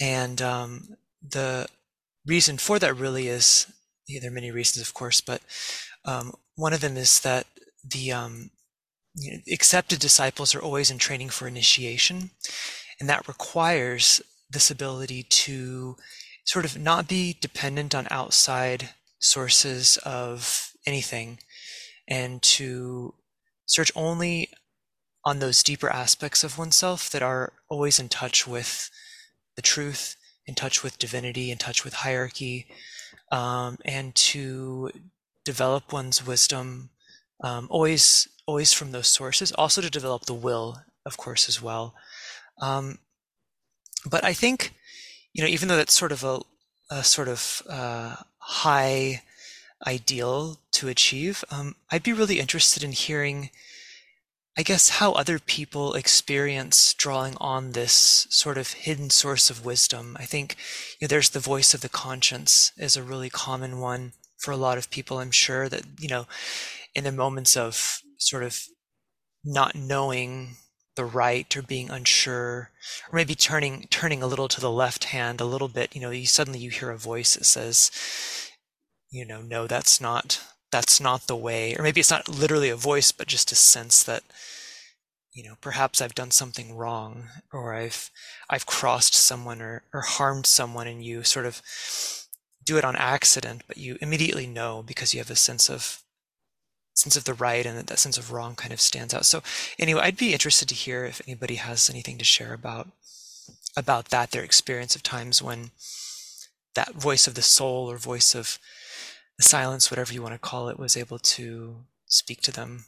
and 0.00 0.42
um, 0.42 0.96
the 1.22 1.68
reason 2.26 2.58
for 2.58 2.80
that 2.80 2.96
really 2.96 3.28
is 3.28 3.72
there 4.08 4.30
are 4.30 4.34
many 4.34 4.50
reasons, 4.50 4.86
of 4.86 4.94
course, 4.94 5.20
but 5.20 5.42
um, 6.04 6.32
one 6.56 6.72
of 6.72 6.80
them 6.80 6.96
is 6.96 7.20
that 7.20 7.46
the 7.84 8.12
um, 8.12 8.50
you 9.14 9.32
know, 9.32 9.38
accepted 9.52 9.98
disciples 9.98 10.54
are 10.54 10.62
always 10.62 10.90
in 10.90 10.98
training 10.98 11.28
for 11.28 11.46
initiation, 11.46 12.30
and 12.98 13.08
that 13.08 13.28
requires 13.28 14.22
this 14.50 14.70
ability 14.70 15.24
to 15.24 15.96
sort 16.44 16.64
of 16.64 16.78
not 16.78 17.06
be 17.06 17.36
dependent 17.40 17.94
on 17.94 18.08
outside 18.10 18.90
sources 19.20 19.98
of 19.98 20.72
anything 20.86 21.38
and 22.08 22.40
to 22.40 23.12
search 23.66 23.92
only 23.94 24.48
on 25.24 25.40
those 25.40 25.62
deeper 25.62 25.90
aspects 25.90 26.42
of 26.42 26.56
oneself 26.56 27.10
that 27.10 27.22
are 27.22 27.52
always 27.68 27.98
in 27.98 28.08
touch 28.08 28.46
with 28.46 28.90
the 29.56 29.62
truth, 29.62 30.16
in 30.46 30.54
touch 30.54 30.82
with 30.82 30.98
divinity, 30.98 31.50
in 31.50 31.58
touch 31.58 31.84
with 31.84 31.92
hierarchy, 31.92 32.66
um, 33.30 33.78
and 33.84 34.14
to 34.14 34.90
develop 35.44 35.92
one's 35.92 36.26
wisdom 36.26 36.90
um, 37.44 37.66
always 37.70 38.28
always 38.46 38.72
from 38.72 38.92
those 38.92 39.08
sources. 39.08 39.52
Also 39.52 39.80
to 39.80 39.90
develop 39.90 40.26
the 40.26 40.34
will 40.34 40.82
of 41.06 41.16
course 41.16 41.48
as 41.48 41.62
well. 41.62 41.94
Um, 42.60 42.98
but 44.08 44.24
i 44.24 44.32
think 44.32 44.74
you 45.32 45.42
know 45.42 45.48
even 45.48 45.68
though 45.68 45.76
that's 45.76 45.94
sort 45.98 46.12
of 46.12 46.24
a, 46.24 46.40
a 46.90 47.04
sort 47.04 47.28
of 47.28 47.62
uh, 47.68 48.16
high 48.38 49.22
ideal 49.86 50.58
to 50.72 50.88
achieve 50.88 51.44
um, 51.50 51.74
i'd 51.90 52.02
be 52.02 52.12
really 52.12 52.40
interested 52.40 52.82
in 52.82 52.92
hearing 52.92 53.50
I 54.58 54.62
guess 54.62 54.88
how 54.88 55.12
other 55.12 55.38
people 55.38 55.94
experience 55.94 56.92
drawing 56.94 57.36
on 57.40 57.72
this 57.72 58.26
sort 58.28 58.58
of 58.58 58.72
hidden 58.72 59.08
source 59.08 59.50
of 59.50 59.64
wisdom. 59.64 60.16
I 60.18 60.24
think 60.24 60.56
you 60.98 61.04
know, 61.04 61.08
there's 61.08 61.30
the 61.30 61.38
voice 61.38 61.74
of 61.74 61.80
the 61.80 61.88
conscience 61.88 62.72
is 62.76 62.96
a 62.96 63.04
really 63.04 63.30
common 63.30 63.78
one 63.78 64.14
for 64.36 64.50
a 64.50 64.56
lot 64.56 64.76
of 64.76 64.90
people. 64.90 65.18
I'm 65.18 65.30
sure 65.30 65.68
that 65.68 65.84
you 66.00 66.08
know, 66.08 66.26
in 66.92 67.04
the 67.04 67.12
moments 67.12 67.56
of 67.56 68.00
sort 68.18 68.42
of 68.42 68.64
not 69.44 69.76
knowing 69.76 70.56
the 70.96 71.04
right 71.04 71.56
or 71.56 71.62
being 71.62 71.88
unsure, 71.88 72.72
or 73.12 73.16
maybe 73.16 73.36
turning 73.36 73.86
turning 73.90 74.24
a 74.24 74.26
little 74.26 74.48
to 74.48 74.60
the 74.60 74.72
left 74.72 75.04
hand 75.04 75.40
a 75.40 75.44
little 75.44 75.68
bit, 75.68 75.94
you 75.94 76.00
know, 76.00 76.10
you 76.10 76.26
suddenly 76.26 76.58
you 76.58 76.70
hear 76.70 76.90
a 76.90 76.98
voice 76.98 77.34
that 77.34 77.44
says, 77.44 77.92
you 79.08 79.24
know, 79.24 79.40
no, 79.40 79.68
that's 79.68 80.00
not 80.00 80.40
that's 80.70 81.00
not 81.00 81.26
the 81.26 81.36
way 81.36 81.74
or 81.76 81.82
maybe 81.82 82.00
it's 82.00 82.10
not 82.10 82.28
literally 82.28 82.68
a 82.68 82.76
voice 82.76 83.12
but 83.12 83.26
just 83.26 83.52
a 83.52 83.56
sense 83.56 84.02
that 84.02 84.22
you 85.32 85.42
know 85.42 85.54
perhaps 85.60 86.00
i've 86.00 86.14
done 86.14 86.30
something 86.30 86.76
wrong 86.76 87.24
or 87.52 87.74
i've 87.74 88.10
i've 88.50 88.66
crossed 88.66 89.14
someone 89.14 89.62
or, 89.62 89.82
or 89.92 90.00
harmed 90.00 90.46
someone 90.46 90.86
and 90.86 91.04
you 91.04 91.22
sort 91.22 91.46
of 91.46 91.62
do 92.64 92.76
it 92.76 92.84
on 92.84 92.96
accident 92.96 93.62
but 93.66 93.78
you 93.78 93.96
immediately 94.00 94.46
know 94.46 94.82
because 94.86 95.14
you 95.14 95.20
have 95.20 95.30
a 95.30 95.36
sense 95.36 95.70
of 95.70 96.02
sense 96.94 97.16
of 97.16 97.24
the 97.24 97.34
right 97.34 97.64
and 97.64 97.78
that, 97.78 97.86
that 97.86 97.98
sense 97.98 98.18
of 98.18 98.32
wrong 98.32 98.56
kind 98.56 98.72
of 98.72 98.80
stands 98.80 99.14
out. 99.14 99.24
So 99.24 99.42
anyway 99.78 100.02
i'd 100.02 100.16
be 100.16 100.32
interested 100.32 100.68
to 100.68 100.74
hear 100.74 101.04
if 101.04 101.22
anybody 101.26 101.54
has 101.54 101.88
anything 101.88 102.18
to 102.18 102.24
share 102.24 102.52
about 102.52 102.88
about 103.76 104.06
that 104.06 104.32
their 104.32 104.42
experience 104.42 104.96
of 104.96 105.02
times 105.02 105.40
when 105.40 105.70
that 106.74 106.94
voice 106.94 107.26
of 107.26 107.34
the 107.34 107.42
soul 107.42 107.90
or 107.90 107.96
voice 107.96 108.34
of 108.34 108.58
the 109.38 109.44
silence, 109.44 109.90
whatever 109.90 110.12
you 110.12 110.20
want 110.20 110.34
to 110.34 110.38
call 110.38 110.68
it, 110.68 110.78
was 110.78 110.96
able 110.96 111.18
to 111.18 111.76
speak 112.06 112.42
to 112.42 112.52
them. 112.52 112.84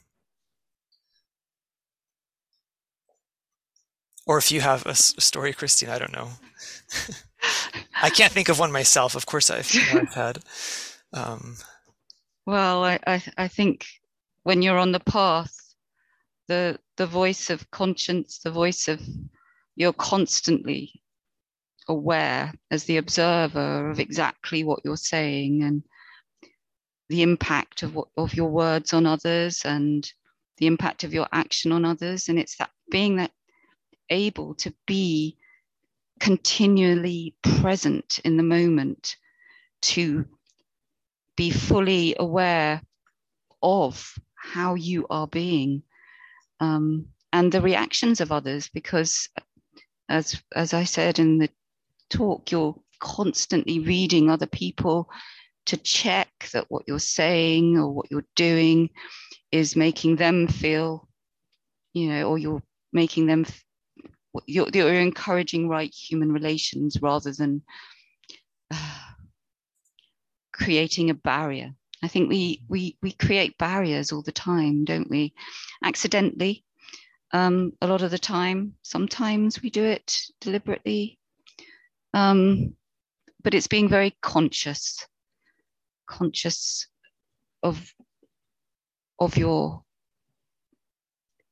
Or 4.26 4.36
if 4.36 4.52
you 4.52 4.60
have 4.60 4.84
a, 4.84 4.94
story, 4.94 5.52
Christine, 5.52 5.88
I 5.88 5.98
don't 5.98 6.12
know. 6.12 6.30
I 8.02 8.10
can't 8.10 8.32
think 8.32 8.48
of 8.48 8.58
one 8.58 8.72
myself. 8.72 9.14
Of 9.14 9.26
course, 9.26 9.50
I've, 9.50 9.70
I've 9.92 10.14
had. 10.14 10.38
Um, 11.12 11.56
well, 12.46 12.84
I, 12.84 12.98
I, 13.06 13.22
I 13.36 13.48
think 13.48 13.86
when 14.42 14.62
you're 14.62 14.78
on 14.78 14.92
the 14.92 15.00
path, 15.00 15.54
the 16.48 16.78
the 16.96 17.06
voice 17.06 17.48
of 17.48 17.70
conscience, 17.70 18.40
the 18.40 18.50
voice 18.50 18.88
of 18.88 19.00
you're 19.76 19.92
constantly 19.92 21.00
aware 21.88 22.52
as 22.70 22.84
the 22.84 22.96
observer 22.96 23.90
of 23.90 24.00
exactly 24.00 24.64
what 24.64 24.80
you're 24.84 24.96
saying 24.96 25.62
and 25.62 25.82
the 27.10 27.22
impact 27.22 27.82
of 27.82 27.94
what 27.94 28.08
of 28.16 28.34
your 28.34 28.48
words 28.48 28.94
on 28.94 29.04
others 29.04 29.62
and 29.64 30.10
the 30.58 30.66
impact 30.66 31.04
of 31.04 31.12
your 31.12 31.26
action 31.32 31.72
on 31.72 31.84
others. 31.84 32.28
And 32.28 32.38
it's 32.38 32.56
that 32.56 32.70
being 32.90 33.16
that 33.16 33.32
able 34.08 34.54
to 34.54 34.72
be 34.86 35.36
continually 36.20 37.34
present 37.42 38.20
in 38.24 38.36
the 38.36 38.42
moment 38.42 39.16
to 39.82 40.24
be 41.36 41.50
fully 41.50 42.14
aware 42.18 42.80
of 43.62 44.14
how 44.36 44.74
you 44.74 45.06
are 45.10 45.26
being 45.26 45.82
um, 46.60 47.06
and 47.32 47.50
the 47.50 47.60
reactions 47.60 48.20
of 48.20 48.30
others. 48.30 48.68
Because 48.72 49.28
as 50.10 50.42
as 50.54 50.74
i 50.74 50.84
said 50.84 51.18
in 51.18 51.38
the 51.38 51.48
talk 52.10 52.50
you're 52.50 52.76
constantly 52.98 53.78
reading 53.78 54.28
other 54.28 54.46
people 54.46 55.08
to 55.66 55.76
check 55.76 56.28
that 56.52 56.66
what 56.68 56.84
you're 56.86 56.98
saying 56.98 57.78
or 57.78 57.92
what 57.92 58.10
you're 58.10 58.26
doing 58.36 58.90
is 59.52 59.76
making 59.76 60.16
them 60.16 60.48
feel, 60.48 61.08
you 61.92 62.08
know, 62.08 62.28
or 62.28 62.38
you're 62.38 62.62
making 62.92 63.26
them, 63.26 63.44
you're, 64.46 64.68
you're 64.72 64.92
encouraging 64.94 65.68
right 65.68 65.92
human 65.92 66.32
relations 66.32 66.96
rather 67.02 67.32
than 67.32 67.62
uh, 68.70 68.98
creating 70.52 71.10
a 71.10 71.14
barrier. 71.14 71.72
I 72.02 72.08
think 72.08 72.30
we, 72.30 72.62
we, 72.68 72.96
we 73.02 73.12
create 73.12 73.58
barriers 73.58 74.10
all 74.10 74.22
the 74.22 74.32
time, 74.32 74.84
don't 74.84 75.10
we? 75.10 75.34
Accidentally, 75.84 76.64
um, 77.32 77.72
a 77.82 77.86
lot 77.86 78.02
of 78.02 78.10
the 78.10 78.18
time. 78.18 78.74
Sometimes 78.82 79.62
we 79.62 79.70
do 79.70 79.84
it 79.84 80.18
deliberately. 80.40 81.18
Um, 82.14 82.74
but 83.42 83.54
it's 83.54 83.66
being 83.68 83.88
very 83.88 84.16
conscious 84.20 85.06
conscious 86.10 86.86
of 87.62 87.94
of 89.18 89.36
your 89.36 89.82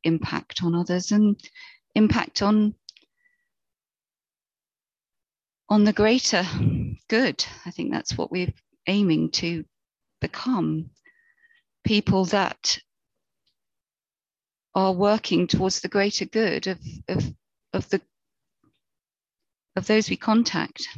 impact 0.05 0.63
on 0.63 0.75
others 0.75 1.13
and 1.13 1.39
impact 1.95 2.43
on 2.43 2.75
on 5.69 5.85
the 5.85 5.93
greater 5.93 6.45
good 7.09 7.45
i 7.67 7.71
think 7.71 7.93
that's 7.93 8.17
what 8.19 8.31
we're 8.31 8.53
aiming 8.87 9.31
to 9.31 9.65
become 10.21 10.91
people 11.85 12.25
that 12.25 12.79
are 14.75 14.93
working 14.93 15.47
towards 15.47 15.81
the 15.81 15.89
greater 15.89 16.25
good 16.25 16.67
of 16.67 16.79
of, 17.09 17.25
of 17.73 17.89
the 17.91 18.01
of 19.79 19.87
those 19.87 20.11
we 20.11 20.17
contact. 20.17 20.89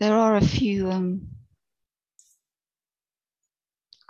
There 0.00 0.14
are 0.14 0.36
a 0.36 0.44
few 0.44 0.90
um, 0.90 1.28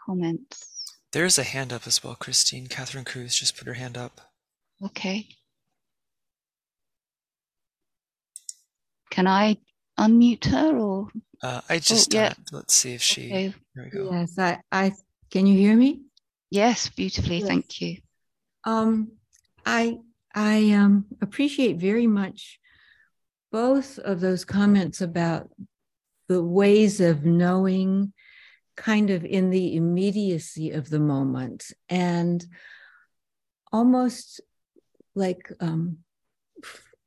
comments. 0.05 0.65
There's 1.13 1.39
a 1.39 1.45
hand 1.45 1.73
up 1.73 1.87
as 1.87 2.03
well, 2.03 2.17
Christine. 2.17 2.67
Catherine 2.67 3.05
Cruz 3.05 3.37
just 3.37 3.57
put 3.57 3.69
her 3.69 3.75
hand 3.75 3.97
up. 3.97 4.21
Okay. 4.85 5.29
Can 9.11 9.27
I 9.27 9.59
unmute 9.99 10.47
her 10.47 10.77
or? 10.77 11.09
Uh, 11.43 11.61
I 11.69 11.79
just 11.79 12.15
oh, 12.15 12.19
yeah. 12.19 12.33
Let's 12.51 12.75
see 12.75 12.95
if 12.95 13.03
she. 13.03 13.27
Okay. 13.27 13.55
There 13.75 13.85
we 13.85 13.91
go. 13.91 14.11
Yes, 14.11 14.39
I, 14.39 14.61
I, 14.73 14.93
can 15.31 15.47
you 15.47 15.57
hear 15.57 15.77
me? 15.77 16.03
Yes, 16.51 16.89
beautifully. 16.89 17.39
Yes. 17.39 17.47
Thank 17.47 17.81
you. 17.81 17.99
Um, 18.65 19.13
I, 19.65 19.99
I 20.35 20.73
um, 20.73 21.07
appreciate 21.23 21.77
very 21.77 22.07
much 22.07 22.59
both 23.53 24.01
of 24.01 24.21
those 24.21 24.45
comments 24.45 25.01
about 25.01 25.49
the 26.29 26.43
ways 26.43 27.01
of 27.01 27.25
knowing 27.25 28.13
kind 28.77 29.11
of 29.11 29.25
in 29.25 29.51
the 29.51 29.77
immediacy 29.77 30.71
of 30.71 30.91
the 30.91 30.99
moment 30.99 31.73
and 31.89 32.45
almost 33.73 34.41
like 35.15 35.51
um, 35.61 35.99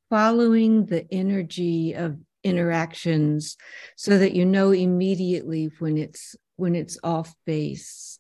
following 0.10 0.86
the 0.86 1.06
energy 1.12 1.94
of 1.94 2.18
interactions 2.44 3.58
so 3.96 4.18
that 4.18 4.34
you 4.34 4.46
know 4.46 4.72
immediately 4.72 5.70
when 5.80 5.98
it's 5.98 6.36
when 6.56 6.76
it's 6.76 6.98
off 7.04 7.34
base 7.46 8.20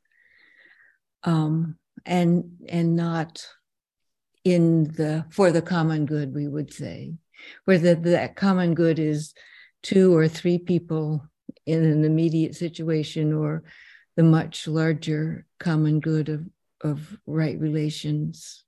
um, 1.23 1.77
and 2.05 2.45
and 2.67 2.95
not 2.95 3.45
in 4.43 4.83
the 4.83 5.25
for 5.29 5.51
the 5.51 5.61
common 5.61 6.05
good 6.05 6.33
we 6.33 6.47
would 6.47 6.73
say 6.73 7.13
where 7.65 7.77
the, 7.77 7.95
that 7.95 8.35
common 8.35 8.73
good 8.73 8.99
is 8.99 9.33
two 9.83 10.15
or 10.15 10.27
three 10.27 10.57
people 10.57 11.27
in 11.65 11.83
an 11.83 12.05
immediate 12.05 12.55
situation 12.55 13.33
or 13.33 13.63
the 14.15 14.23
much 14.23 14.67
larger 14.67 15.45
common 15.59 15.99
good 15.99 16.29
of, 16.29 16.45
of 16.81 17.17
right 17.25 17.59
relations. 17.59 18.63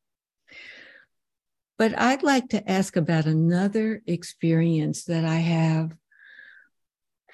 But 1.78 1.97
I'd 1.97 2.24
like 2.24 2.49
to 2.49 2.70
ask 2.70 2.95
about 2.97 3.26
another 3.26 4.01
experience 4.05 5.05
that 5.05 5.26
I 5.26 5.38
have 5.38 5.95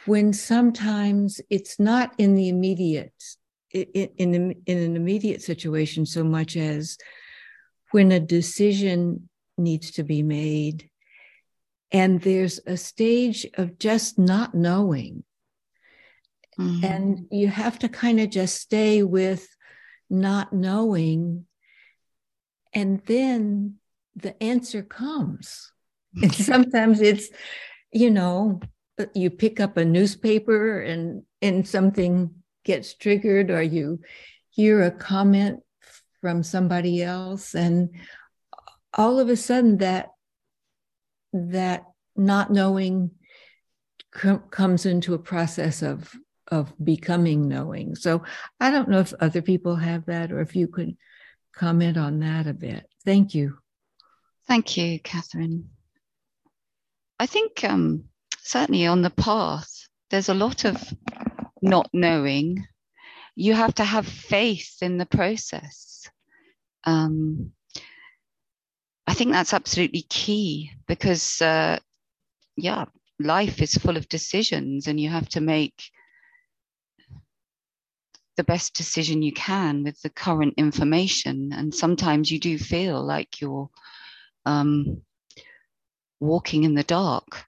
when 0.05 0.33
sometimes 0.33 1.41
it's 1.49 1.79
not 1.79 2.13
in 2.19 2.35
the 2.35 2.49
immediate, 2.49 3.13
in, 3.71 4.11
in, 4.17 4.55
in 4.65 4.77
an 4.77 4.95
immediate 4.95 5.41
situation 5.41 6.05
so 6.05 6.23
much 6.23 6.55
as 6.55 6.97
when 7.91 8.11
a 8.11 8.19
decision 8.19 9.29
needs 9.57 9.91
to 9.91 10.03
be 10.03 10.21
made 10.21 10.89
and 11.95 12.21
there's 12.21 12.59
a 12.67 12.77
stage 12.77 13.45
of 13.55 13.79
just 13.79 14.19
not 14.19 14.53
knowing 14.53 15.23
Mm-hmm. 16.59 16.85
And 16.85 17.27
you 17.31 17.47
have 17.47 17.79
to 17.79 17.89
kind 17.89 18.19
of 18.19 18.29
just 18.29 18.61
stay 18.61 19.03
with 19.03 19.47
not 20.09 20.53
knowing. 20.53 21.45
And 22.73 23.01
then 23.05 23.75
the 24.15 24.41
answer 24.41 24.81
comes. 24.81 25.71
And 26.21 26.33
sometimes 26.35 27.01
it's, 27.01 27.29
you 27.91 28.09
know, 28.09 28.61
you 29.13 29.29
pick 29.29 29.59
up 29.59 29.75
a 29.77 29.83
newspaper 29.83 30.81
and 30.81 31.23
and 31.41 31.67
something 31.67 32.33
gets 32.63 32.93
triggered 32.95 33.51
or 33.51 33.61
you 33.61 33.99
hear 34.49 34.83
a 34.83 34.91
comment 34.91 35.59
from 36.21 36.41
somebody 36.41 37.03
else 37.03 37.53
and 37.53 37.89
all 38.93 39.19
of 39.19 39.29
a 39.29 39.35
sudden 39.35 39.77
that 39.77 40.11
that 41.35 41.85
not 42.15 42.51
knowing 42.51 43.11
com- 44.11 44.43
comes 44.49 44.85
into 44.85 45.13
a 45.13 45.19
process 45.19 45.81
of 45.81 46.13
of 46.49 46.71
becoming 46.83 47.47
knowing. 47.47 47.95
So 47.95 48.23
I 48.59 48.69
don't 48.69 48.89
know 48.89 48.99
if 48.99 49.13
other 49.19 49.41
people 49.41 49.75
have 49.75 50.05
that 50.05 50.31
or 50.31 50.41
if 50.41 50.55
you 50.55 50.67
could 50.67 50.95
comment 51.55 51.97
on 51.97 52.19
that 52.19 52.45
a 52.45 52.53
bit. 52.53 52.87
Thank 53.03 53.33
you. 53.33 53.57
Thank 54.47 54.77
you, 54.77 54.99
Catherine. 54.99 55.69
I 57.19 57.25
think 57.25 57.63
um, 57.63 58.05
certainly 58.39 58.85
on 58.85 59.01
the 59.01 59.09
path, 59.09 59.87
there's 60.11 60.29
a 60.29 60.35
lot 60.35 60.65
of 60.65 60.93
not 61.61 61.89
knowing. 61.93 62.67
You 63.35 63.53
have 63.53 63.73
to 63.75 63.83
have 63.83 64.07
faith 64.07 64.77
in 64.81 64.97
the 64.97 65.05
process. 65.07 66.07
Um, 66.83 67.53
think 69.15 69.31
that's 69.31 69.53
absolutely 69.53 70.03
key 70.03 70.71
because, 70.87 71.41
uh, 71.41 71.79
yeah, 72.55 72.85
life 73.19 73.61
is 73.61 73.75
full 73.75 73.97
of 73.97 74.09
decisions 74.09 74.87
and 74.87 74.99
you 74.99 75.09
have 75.09 75.29
to 75.29 75.41
make 75.41 75.91
the 78.37 78.43
best 78.43 78.73
decision 78.73 79.21
you 79.21 79.31
can 79.31 79.83
with 79.83 80.01
the 80.01 80.09
current 80.09 80.53
information. 80.57 81.51
And 81.53 81.73
sometimes 81.73 82.31
you 82.31 82.39
do 82.39 82.57
feel 82.57 83.03
like 83.03 83.41
you're 83.41 83.69
um, 84.45 85.01
walking 86.19 86.63
in 86.63 86.75
the 86.75 86.83
dark. 86.83 87.45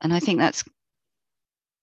And 0.00 0.12
I 0.14 0.20
think 0.20 0.38
that's 0.38 0.64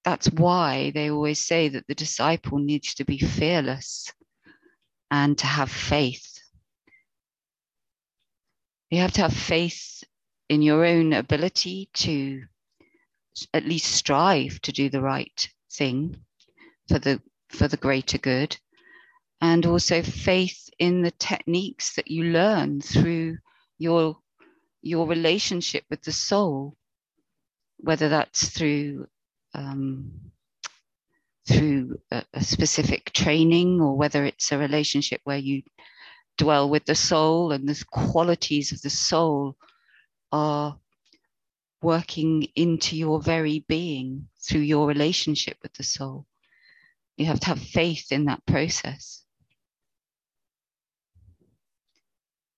that's 0.04 0.28
why 0.32 0.92
they 0.92 1.12
always 1.12 1.40
say 1.40 1.70
that 1.70 1.86
the 1.88 1.96
disciple 1.96 2.58
needs 2.58 2.96
to 2.96 3.06
be 3.06 3.20
fearless 3.20 4.12
and 5.12 5.38
to 5.38 5.46
have 5.46 5.70
faith. 5.70 6.31
You 8.92 9.00
have 9.00 9.14
to 9.14 9.22
have 9.22 9.34
faith 9.34 10.04
in 10.50 10.62
your 10.62 10.86
own 10.86 11.14
ability 11.14 11.90
to 11.94 12.44
at 13.54 13.66
least 13.66 13.92
strive 13.92 14.62
to 14.64 14.74
do 14.74 14.90
the 14.90 15.02
right 15.02 15.50
thing 15.72 16.18
for 16.90 17.00
the 17.00 17.22
for 17.50 17.70
the 17.70 17.78
greater 17.78 18.18
good. 18.18 18.58
And 19.40 19.66
also 19.66 20.04
faith 20.04 20.70
in 20.78 21.02
the 21.02 21.12
techniques 21.12 21.96
that 21.96 22.10
you 22.10 22.26
learn 22.26 22.82
through 22.82 23.38
your 23.78 24.18
your 24.82 25.08
relationship 25.08 25.86
with 25.90 26.02
the 26.04 26.12
soul 26.12 26.76
whether 27.78 28.10
that's 28.10 28.50
through 28.50 29.08
um, 29.54 30.12
through 31.48 32.00
a, 32.12 32.24
a 32.34 32.44
specific 32.44 33.12
training 33.14 33.82
or 33.82 33.98
whether 33.98 34.26
it's 34.26 34.52
a 34.52 34.58
relationship 34.58 35.22
where 35.24 35.38
you 35.38 35.64
dwell 36.42 36.68
with 36.68 36.86
the 36.86 36.96
soul 36.96 37.52
and 37.52 37.70
the 37.70 37.86
qualities 37.92 38.72
of 38.72 38.82
the 38.82 38.90
soul 38.90 39.56
are 40.32 40.76
working 41.84 42.48
into 42.56 42.98
your 42.98 43.22
very 43.22 43.64
being 43.68 44.28
through 44.42 44.62
your 44.62 44.88
relationship 44.88 45.58
with 45.62 45.74
the 45.74 45.84
soul. 45.84 46.26
You 47.16 47.28
have 47.28 47.40
to 47.42 47.48
have 47.48 47.60
faith 47.60 48.12
in 48.12 48.26
that 48.26 48.44
process. 48.48 49.24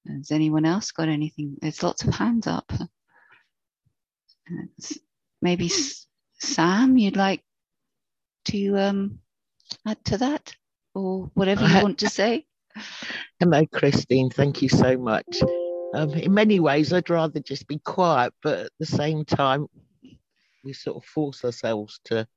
Has 0.07 0.31
anyone 0.31 0.65
else 0.65 0.91
got 0.91 1.09
anything? 1.09 1.57
There's 1.61 1.83
lots 1.83 2.03
of 2.03 2.13
hands 2.13 2.47
up. 2.47 2.71
Maybe 5.41 5.69
Sam, 6.39 6.97
you'd 6.97 7.17
like 7.17 7.43
to 8.45 8.77
um, 8.77 9.19
add 9.85 10.03
to 10.05 10.17
that 10.19 10.55
or 10.93 11.31
whatever 11.33 11.65
you 11.67 11.81
want 11.83 11.99
to 11.99 12.09
say? 12.09 12.45
Hello, 13.39 13.65
Christine. 13.65 14.29
Thank 14.29 14.61
you 14.61 14.69
so 14.69 14.97
much. 14.97 15.41
Um, 15.93 16.13
in 16.13 16.33
many 16.33 16.59
ways, 16.59 16.91
I'd 16.91 17.09
rather 17.09 17.39
just 17.39 17.67
be 17.67 17.79
quiet, 17.79 18.33
but 18.41 18.59
at 18.59 18.71
the 18.79 18.85
same 18.85 19.25
time, 19.25 19.67
we 20.63 20.73
sort 20.73 20.97
of 20.97 21.05
force 21.05 21.43
ourselves 21.43 21.99
to 22.05 22.27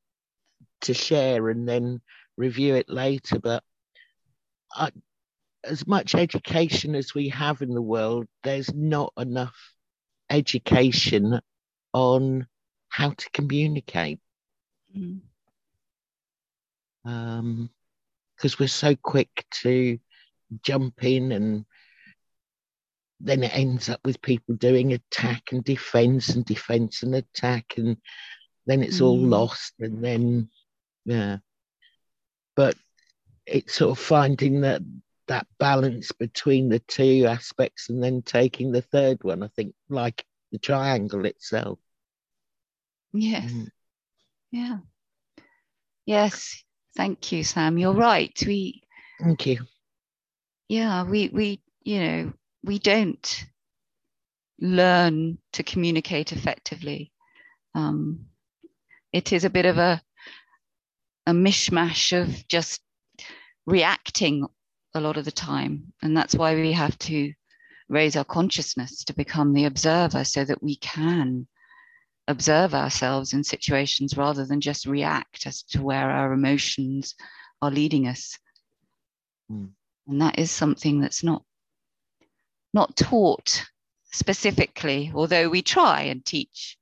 to 0.82 0.94
share 0.94 1.48
and 1.48 1.66
then 1.68 2.00
review 2.36 2.74
it 2.74 2.88
later. 2.88 3.38
But 3.38 3.62
I, 4.72 4.90
as 5.64 5.86
much 5.86 6.14
education 6.14 6.94
as 6.94 7.14
we 7.14 7.28
have 7.30 7.62
in 7.62 7.74
the 7.74 7.82
world, 7.82 8.26
there's 8.42 8.72
not 8.74 9.12
enough 9.16 9.56
education 10.28 11.40
on 11.92 12.46
how 12.88 13.10
to 13.10 13.30
communicate. 13.30 14.20
Mm. 14.96 15.20
Um, 17.04 17.70
because 18.36 18.58
we're 18.58 18.68
so 18.68 18.94
quick 18.96 19.46
to 19.62 19.98
jump 20.62 21.04
in 21.04 21.32
and 21.32 21.64
then 23.20 23.42
it 23.42 23.54
ends 23.54 23.88
up 23.88 24.00
with 24.04 24.20
people 24.20 24.54
doing 24.56 24.92
attack 24.92 25.52
and 25.52 25.64
defense 25.64 26.30
and 26.30 26.44
defense 26.44 27.02
and 27.02 27.14
attack 27.14 27.74
and 27.76 27.96
then 28.66 28.82
it's 28.82 29.00
mm. 29.00 29.06
all 29.06 29.18
lost 29.18 29.74
and 29.80 30.02
then 30.04 30.48
yeah. 31.04 31.38
But 32.56 32.74
it's 33.46 33.74
sort 33.74 33.98
of 33.98 34.04
finding 34.04 34.62
that 34.62 34.82
that 35.28 35.46
balance 35.58 36.12
between 36.12 36.68
the 36.68 36.78
two 36.80 37.26
aspects 37.26 37.88
and 37.88 38.02
then 38.02 38.22
taking 38.22 38.70
the 38.70 38.82
third 38.82 39.18
one 39.24 39.42
i 39.42 39.48
think 39.48 39.74
like 39.88 40.24
the 40.52 40.58
triangle 40.58 41.24
itself. 41.26 41.78
Yes. 43.12 43.50
Mm. 43.50 43.68
yeah. 44.50 44.78
Yes. 46.04 46.64
Thank 46.96 47.32
you 47.32 47.44
sam. 47.44 47.78
You're 47.78 47.92
right. 47.92 48.32
We 48.46 48.82
thank 49.20 49.46
you 49.46 49.66
yeah 50.68 51.04
we 51.04 51.28
we 51.28 51.60
you 51.84 52.00
know 52.00 52.32
we 52.62 52.78
don't 52.78 53.46
learn 54.60 55.38
to 55.52 55.62
communicate 55.62 56.32
effectively. 56.32 57.12
Um, 57.74 58.26
it 59.12 59.32
is 59.32 59.44
a 59.44 59.50
bit 59.50 59.66
of 59.66 59.78
a 59.78 60.02
a 61.26 61.32
mishmash 61.32 62.18
of 62.18 62.46
just 62.48 62.80
reacting 63.66 64.46
a 64.94 65.00
lot 65.00 65.16
of 65.16 65.24
the 65.24 65.32
time, 65.32 65.92
and 66.02 66.16
that's 66.16 66.34
why 66.34 66.54
we 66.54 66.72
have 66.72 66.98
to 67.00 67.32
raise 67.88 68.16
our 68.16 68.24
consciousness 68.24 69.04
to 69.04 69.14
become 69.14 69.52
the 69.52 69.64
observer, 69.64 70.24
so 70.24 70.44
that 70.44 70.62
we 70.62 70.76
can 70.76 71.46
observe 72.28 72.74
ourselves 72.74 73.32
in 73.32 73.44
situations 73.44 74.16
rather 74.16 74.44
than 74.44 74.60
just 74.60 74.86
react 74.86 75.46
as 75.46 75.62
to 75.62 75.82
where 75.82 76.10
our 76.10 76.32
emotions 76.32 77.14
are 77.62 77.70
leading 77.70 78.08
us. 78.08 78.36
Mm. 79.50 79.70
And 80.06 80.20
that 80.20 80.38
is 80.38 80.50
something 80.50 81.00
that's 81.00 81.22
not 81.22 81.42
not 82.72 82.96
taught 82.96 83.64
specifically, 84.12 85.10
although 85.14 85.48
we 85.48 85.62
try 85.62 86.02
and 86.02 86.24
teach 86.24 86.76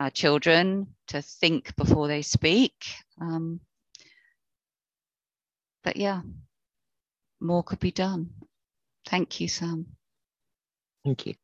our 0.00 0.10
children 0.10 0.86
to 1.08 1.20
think 1.20 1.76
before 1.76 2.08
they 2.08 2.22
speak. 2.22 2.72
Um, 3.20 3.60
but 5.84 5.96
yeah, 5.96 6.22
more 7.40 7.62
could 7.62 7.80
be 7.80 7.90
done. 7.90 8.30
Thank 9.06 9.40
you, 9.40 9.48
Sam. 9.48 9.86
Thank 11.04 11.26
you. 11.26 11.34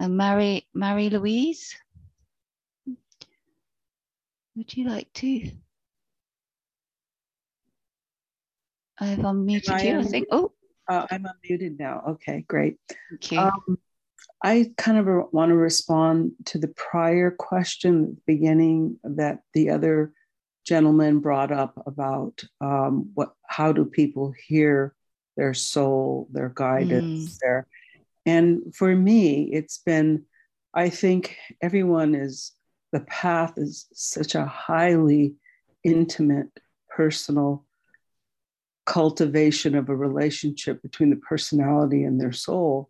And 0.00 0.16
Mary, 0.16 0.66
Mary 0.74 1.10
Louise, 1.10 1.76
would 4.54 4.76
you 4.76 4.88
like 4.88 5.12
to? 5.14 5.50
I've 9.00 9.18
unmuted 9.18 9.70
I 9.70 9.82
you, 9.82 9.98
I 10.00 10.02
think. 10.02 10.28
Oh, 10.30 10.52
uh, 10.88 11.06
I'm 11.10 11.24
unmuted 11.24 11.78
now. 11.78 12.02
Okay, 12.08 12.44
great. 12.48 12.76
Thank 13.10 13.32
you. 13.32 13.38
Um, 13.38 13.78
I 14.42 14.72
kind 14.76 14.98
of 14.98 15.32
want 15.32 15.50
to 15.50 15.56
respond 15.56 16.32
to 16.46 16.58
the 16.58 16.68
prior 16.68 17.30
question 17.30 18.16
the 18.16 18.22
beginning 18.26 18.98
that 19.02 19.40
the 19.54 19.70
other 19.70 20.12
gentleman 20.64 21.20
brought 21.20 21.50
up 21.50 21.82
about 21.86 22.42
um, 22.60 23.10
what 23.14 23.32
how 23.46 23.72
do 23.72 23.84
people 23.84 24.34
hear 24.46 24.94
their 25.36 25.54
soul, 25.54 26.28
their 26.32 26.48
guidance, 26.48 27.36
mm. 27.36 27.38
their 27.40 27.66
and 28.28 28.74
for 28.76 28.94
me, 28.94 29.44
it's 29.44 29.78
been, 29.78 30.24
I 30.74 30.90
think 30.90 31.38
everyone 31.62 32.14
is, 32.14 32.52
the 32.92 33.00
path 33.00 33.54
is 33.56 33.86
such 33.94 34.34
a 34.34 34.44
highly 34.44 35.36
intimate, 35.82 36.50
personal 36.90 37.64
cultivation 38.88 39.74
of 39.74 39.90
a 39.90 39.94
relationship 39.94 40.80
between 40.80 41.10
the 41.10 41.16
personality 41.16 42.04
and 42.04 42.18
their 42.18 42.32
soul. 42.32 42.88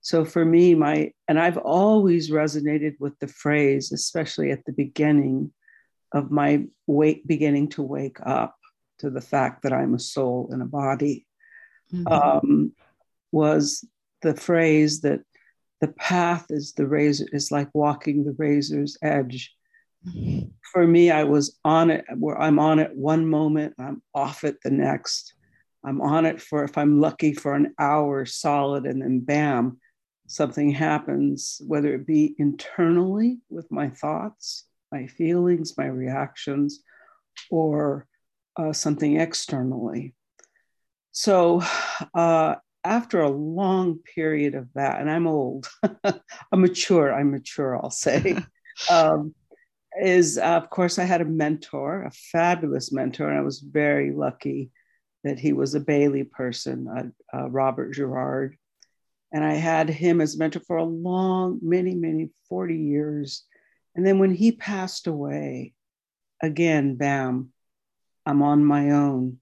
So 0.00 0.24
for 0.24 0.44
me, 0.44 0.74
my, 0.74 1.12
and 1.28 1.38
I've 1.38 1.56
always 1.56 2.30
resonated 2.30 2.96
with 2.98 3.16
the 3.20 3.28
phrase, 3.28 3.92
especially 3.92 4.50
at 4.50 4.64
the 4.64 4.72
beginning 4.72 5.52
of 6.12 6.32
my 6.32 6.64
wake, 6.88 7.26
beginning 7.26 7.68
to 7.70 7.82
wake 7.82 8.18
up 8.26 8.56
to 8.98 9.08
the 9.08 9.20
fact 9.20 9.62
that 9.62 9.72
I'm 9.72 9.94
a 9.94 10.00
soul 10.00 10.50
in 10.52 10.62
a 10.62 10.66
body, 10.66 11.26
mm-hmm. 11.94 12.08
um, 12.08 12.72
was 13.30 13.84
the 14.22 14.34
phrase 14.34 15.02
that 15.02 15.20
the 15.80 15.88
path 15.88 16.46
is 16.50 16.72
the 16.72 16.88
razor 16.88 17.26
is 17.32 17.52
like 17.52 17.68
walking 17.72 18.24
the 18.24 18.34
razor's 18.36 18.98
edge. 19.00 19.54
Mm-hmm. 20.08 20.48
For 20.72 20.86
me, 20.86 21.12
I 21.12 21.22
was 21.22 21.56
on 21.64 21.90
it 21.90 22.04
where 22.16 22.40
I'm 22.40 22.58
on 22.58 22.80
it 22.80 22.96
one 22.96 23.28
moment, 23.28 23.74
I'm 23.78 24.02
off 24.12 24.42
it 24.42 24.56
the 24.64 24.70
next. 24.70 25.34
I'm 25.86 26.00
on 26.00 26.26
it 26.26 26.42
for 26.42 26.64
if 26.64 26.76
I'm 26.76 27.00
lucky 27.00 27.32
for 27.32 27.54
an 27.54 27.72
hour 27.78 28.26
solid, 28.26 28.86
and 28.86 29.00
then 29.00 29.20
bam, 29.20 29.78
something 30.26 30.72
happens, 30.72 31.62
whether 31.64 31.94
it 31.94 32.06
be 32.06 32.34
internally 32.38 33.38
with 33.48 33.70
my 33.70 33.90
thoughts, 33.90 34.64
my 34.90 35.06
feelings, 35.06 35.78
my 35.78 35.86
reactions, 35.86 36.82
or 37.50 38.08
uh, 38.56 38.72
something 38.72 39.20
externally. 39.20 40.12
So, 41.12 41.62
uh, 42.14 42.56
after 42.82 43.20
a 43.20 43.28
long 43.28 44.00
period 44.14 44.56
of 44.56 44.68
that, 44.74 45.00
and 45.00 45.10
I'm 45.10 45.28
old, 45.28 45.68
I'm 46.04 46.60
mature, 46.60 47.14
I'm 47.14 47.30
mature, 47.30 47.76
I'll 47.76 47.90
say, 47.90 48.36
um, 48.90 49.34
is 50.02 50.36
uh, 50.36 50.42
of 50.42 50.68
course 50.68 50.98
I 50.98 51.04
had 51.04 51.20
a 51.20 51.26
mentor, 51.26 52.02
a 52.02 52.10
fabulous 52.10 52.92
mentor, 52.92 53.28
and 53.28 53.38
I 53.38 53.42
was 53.42 53.60
very 53.60 54.12
lucky 54.12 54.70
that 55.26 55.40
he 55.40 55.52
was 55.52 55.74
a 55.74 55.80
Bailey 55.80 56.22
person, 56.22 57.12
uh, 57.34 57.50
Robert 57.50 57.90
Gerard. 57.92 58.56
And 59.32 59.44
I 59.44 59.54
had 59.54 59.88
him 59.88 60.20
as 60.20 60.38
mentor 60.38 60.60
for 60.60 60.76
a 60.76 60.84
long, 60.84 61.58
many, 61.60 61.96
many, 61.96 62.30
40 62.48 62.76
years. 62.76 63.42
And 63.96 64.06
then 64.06 64.20
when 64.20 64.32
he 64.32 64.52
passed 64.52 65.08
away, 65.08 65.74
again, 66.40 66.94
bam, 66.94 67.52
I'm 68.24 68.40
on 68.40 68.64
my 68.64 68.92
own. 68.92 69.38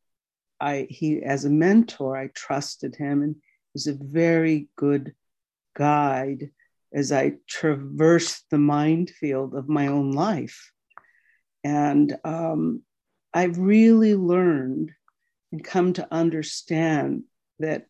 I 0.58 0.86
he 0.88 1.22
as 1.22 1.44
a 1.44 1.50
mentor, 1.50 2.16
I 2.16 2.28
trusted 2.28 2.96
him 2.96 3.22
and 3.22 3.34
he 3.34 3.70
was 3.74 3.86
a 3.86 3.98
very 4.00 4.68
good 4.76 5.14
guide 5.76 6.50
as 6.94 7.12
I 7.12 7.34
traversed 7.46 8.46
the 8.50 8.58
minefield 8.58 9.54
of 9.54 9.68
my 9.68 9.88
own 9.88 10.12
life. 10.12 10.72
And 11.62 12.16
um, 12.24 12.82
I 13.34 13.44
really 13.44 14.14
learned 14.14 14.92
and 15.54 15.62
come 15.62 15.92
to 15.92 16.08
understand 16.12 17.22
that 17.60 17.86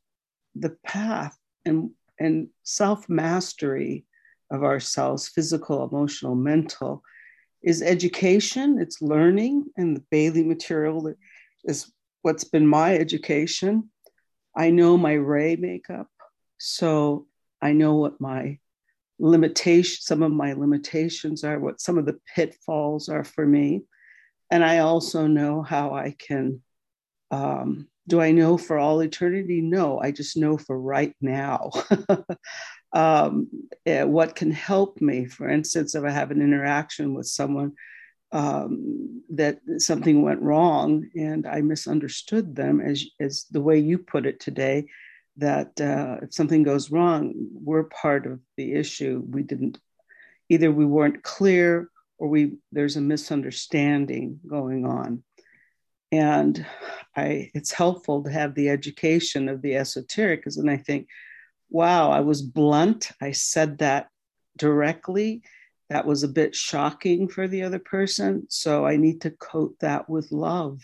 the 0.54 0.76
path 0.84 1.34
and, 1.64 1.92
and 2.20 2.48
self 2.62 3.08
mastery 3.08 4.04
of 4.50 4.62
ourselves, 4.62 5.28
physical, 5.28 5.82
emotional, 5.82 6.34
mental, 6.34 7.02
is 7.62 7.80
education, 7.80 8.78
it's 8.78 9.00
learning, 9.00 9.64
and 9.78 9.96
the 9.96 10.04
Bailey 10.10 10.42
material 10.42 11.14
is 11.64 11.90
what's 12.20 12.44
been 12.44 12.66
my 12.66 12.96
education. 12.98 13.88
I 14.54 14.68
know 14.68 14.98
my 14.98 15.14
ray 15.14 15.56
makeup, 15.56 16.08
so 16.58 17.26
I 17.62 17.72
know 17.72 17.94
what 17.94 18.20
my 18.20 18.58
limitation, 19.18 20.02
some 20.02 20.22
of 20.22 20.32
my 20.32 20.52
limitations 20.52 21.44
are, 21.44 21.58
what 21.58 21.80
some 21.80 21.96
of 21.96 22.04
the 22.04 22.20
pitfalls 22.36 23.08
are 23.08 23.24
for 23.24 23.46
me, 23.46 23.84
and 24.50 24.62
I 24.62 24.80
also 24.80 25.26
know 25.26 25.62
how 25.62 25.94
I 25.94 26.14
can. 26.18 26.60
Um, 27.35 27.89
do 28.07 28.20
I 28.20 28.32
know 28.32 28.57
for 28.57 28.78
all 28.78 29.01
eternity? 29.01 29.61
No, 29.61 29.99
I 29.99 30.11
just 30.11 30.37
know 30.37 30.57
for 30.57 30.78
right 30.78 31.14
now. 31.20 31.70
um, 32.93 33.49
eh, 33.87 34.05
what 34.05 34.37
can 34.37 34.51
help 34.51 35.01
me? 35.01 35.26
For 35.26 35.49
instance, 35.49 35.95
if 35.95 36.05
I 36.05 36.11
have 36.11 36.30
an 36.30 36.43
interaction 36.43 37.14
with 37.14 37.26
someone 37.26 37.72
um, 38.30 39.22
that 39.30 39.59
something 39.78 40.22
went 40.22 40.43
wrong 40.43 41.09
and 41.16 41.47
I 41.47 41.62
misunderstood 41.62 42.55
them, 42.55 42.80
as, 42.80 43.05
as 43.18 43.47
the 43.51 43.62
way 43.62 43.78
you 43.78 43.99
put 43.99 44.26
it 44.26 44.39
today, 44.39 44.87
that 45.39 45.80
uh, 45.80 46.18
if 46.22 46.35
something 46.35 46.62
goes 46.62 46.91
wrong, 46.91 47.32
we're 47.53 47.85
part 47.85 48.26
of 48.26 48.41
the 48.57 48.74
issue. 48.74 49.24
We 49.28 49.43
didn't, 49.43 49.78
either 50.49 50.70
we 50.70 50.85
weren't 50.85 51.22
clear 51.24 51.89
or 52.18 52.28
we 52.28 52.59
there's 52.70 52.97
a 52.97 53.01
misunderstanding 53.01 54.39
going 54.47 54.85
on. 54.87 55.24
And 56.14 56.64
I, 57.16 57.50
it's 57.54 57.72
helpful 57.72 58.22
to 58.22 58.30
have 58.30 58.54
the 58.54 58.68
education 58.68 59.48
of 59.48 59.62
the 59.62 59.76
esoteric, 59.76 60.40
because 60.40 60.56
then 60.56 60.68
I 60.68 60.76
think, 60.76 61.08
wow, 61.70 62.10
I 62.10 62.20
was 62.20 62.42
blunt. 62.42 63.10
I 63.20 63.32
said 63.32 63.78
that 63.78 64.08
directly 64.56 65.42
that 65.90 66.06
was 66.06 66.22
a 66.22 66.28
bit 66.28 66.54
shocking 66.54 67.28
for 67.28 67.48
the 67.48 67.62
other 67.62 67.78
person. 67.78 68.46
So 68.48 68.86
I 68.86 68.96
need 68.96 69.20
to 69.22 69.30
coat 69.30 69.74
that 69.80 70.08
with 70.08 70.32
love. 70.32 70.80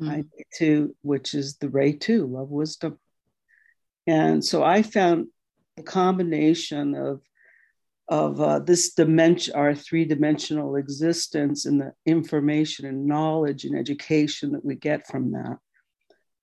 Mm. 0.00 0.10
I 0.10 0.16
need 0.16 0.46
to, 0.58 0.94
which 1.02 1.34
is 1.34 1.56
the 1.56 1.68
Ray 1.68 1.92
two, 1.92 2.26
love 2.26 2.50
wisdom. 2.50 2.98
And 4.06 4.44
so 4.44 4.62
I 4.62 4.82
found 4.82 5.26
a 5.76 5.82
combination 5.82 6.94
of 6.94 7.20
of 8.08 8.40
uh, 8.40 8.60
this 8.60 8.94
dimension, 8.94 9.54
our 9.54 9.74
three 9.74 10.04
dimensional 10.04 10.76
existence, 10.76 11.66
and 11.66 11.80
the 11.80 11.92
information 12.04 12.86
and 12.86 13.06
knowledge 13.06 13.64
and 13.64 13.76
education 13.76 14.52
that 14.52 14.64
we 14.64 14.76
get 14.76 15.06
from 15.06 15.32
that. 15.32 15.58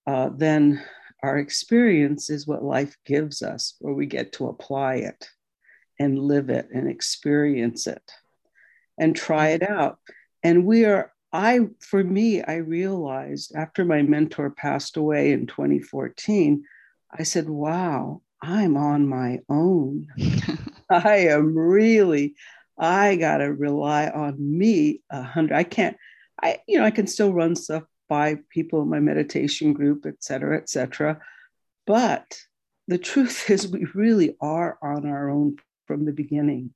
Uh, 0.05 0.29
then 0.35 0.83
our 1.23 1.37
experience 1.37 2.29
is 2.29 2.45
what 2.45 2.63
life 2.63 2.97
gives 3.05 3.41
us, 3.41 3.75
where 3.79 3.93
we 3.93 4.05
get 4.05 4.33
to 4.33 4.47
apply 4.47 4.95
it 4.95 5.29
and 5.99 6.19
live 6.19 6.49
it 6.49 6.67
and 6.73 6.89
experience 6.89 7.87
it 7.87 8.11
and 8.97 9.15
try 9.15 9.49
it 9.49 9.63
out. 9.63 9.99
And 10.43 10.65
we 10.65 10.83
are, 10.83 11.13
I, 11.31 11.61
for 11.79 12.03
me, 12.03 12.43
I 12.43 12.55
realized 12.55 13.55
after 13.55 13.85
my 13.85 14.01
mentor 14.01 14.49
passed 14.49 14.97
away 14.97 15.31
in 15.31 15.47
2014, 15.47 16.65
I 17.17 17.23
said, 17.23 17.49
wow, 17.49 18.21
I'm 18.41 18.75
on 18.75 19.07
my 19.07 19.39
own. 19.47 20.07
I 20.93 21.27
am 21.27 21.57
really, 21.57 22.35
I 22.77 23.15
got 23.15 23.37
to 23.37 23.51
rely 23.51 24.09
on 24.09 24.35
me 24.39 25.01
a 25.09 25.23
hundred. 25.23 25.55
I 25.55 25.63
can't, 25.63 25.97
I, 26.41 26.59
you 26.67 26.77
know, 26.77 26.85
I 26.85 26.91
can 26.91 27.07
still 27.07 27.33
run 27.33 27.55
stuff 27.55 27.83
by 28.09 28.37
people 28.49 28.81
in 28.81 28.89
my 28.89 28.99
meditation 28.99 29.73
group, 29.73 30.05
et 30.05 30.23
cetera, 30.23 30.57
et 30.57 30.69
cetera. 30.69 31.19
But 31.87 32.37
the 32.87 32.97
truth 32.97 33.49
is, 33.49 33.67
we 33.67 33.85
really 33.93 34.35
are 34.39 34.77
on 34.81 35.07
our 35.07 35.29
own 35.29 35.57
from 35.87 36.05
the 36.05 36.13
beginning. 36.13 36.73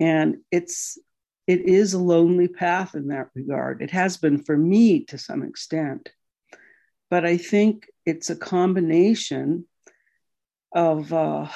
And 0.00 0.38
it's 0.50 0.98
it 1.46 1.60
is 1.68 1.92
a 1.92 1.98
lonely 1.98 2.48
path 2.48 2.94
in 2.94 3.08
that 3.08 3.28
regard. 3.34 3.82
It 3.82 3.90
has 3.90 4.16
been 4.16 4.42
for 4.42 4.56
me 4.56 5.04
to 5.04 5.18
some 5.18 5.42
extent. 5.42 6.10
But 7.10 7.26
I 7.26 7.36
think 7.36 7.86
it's 8.06 8.30
a 8.30 8.36
combination 8.36 9.66
of 10.72 11.12
uh, 11.12 11.46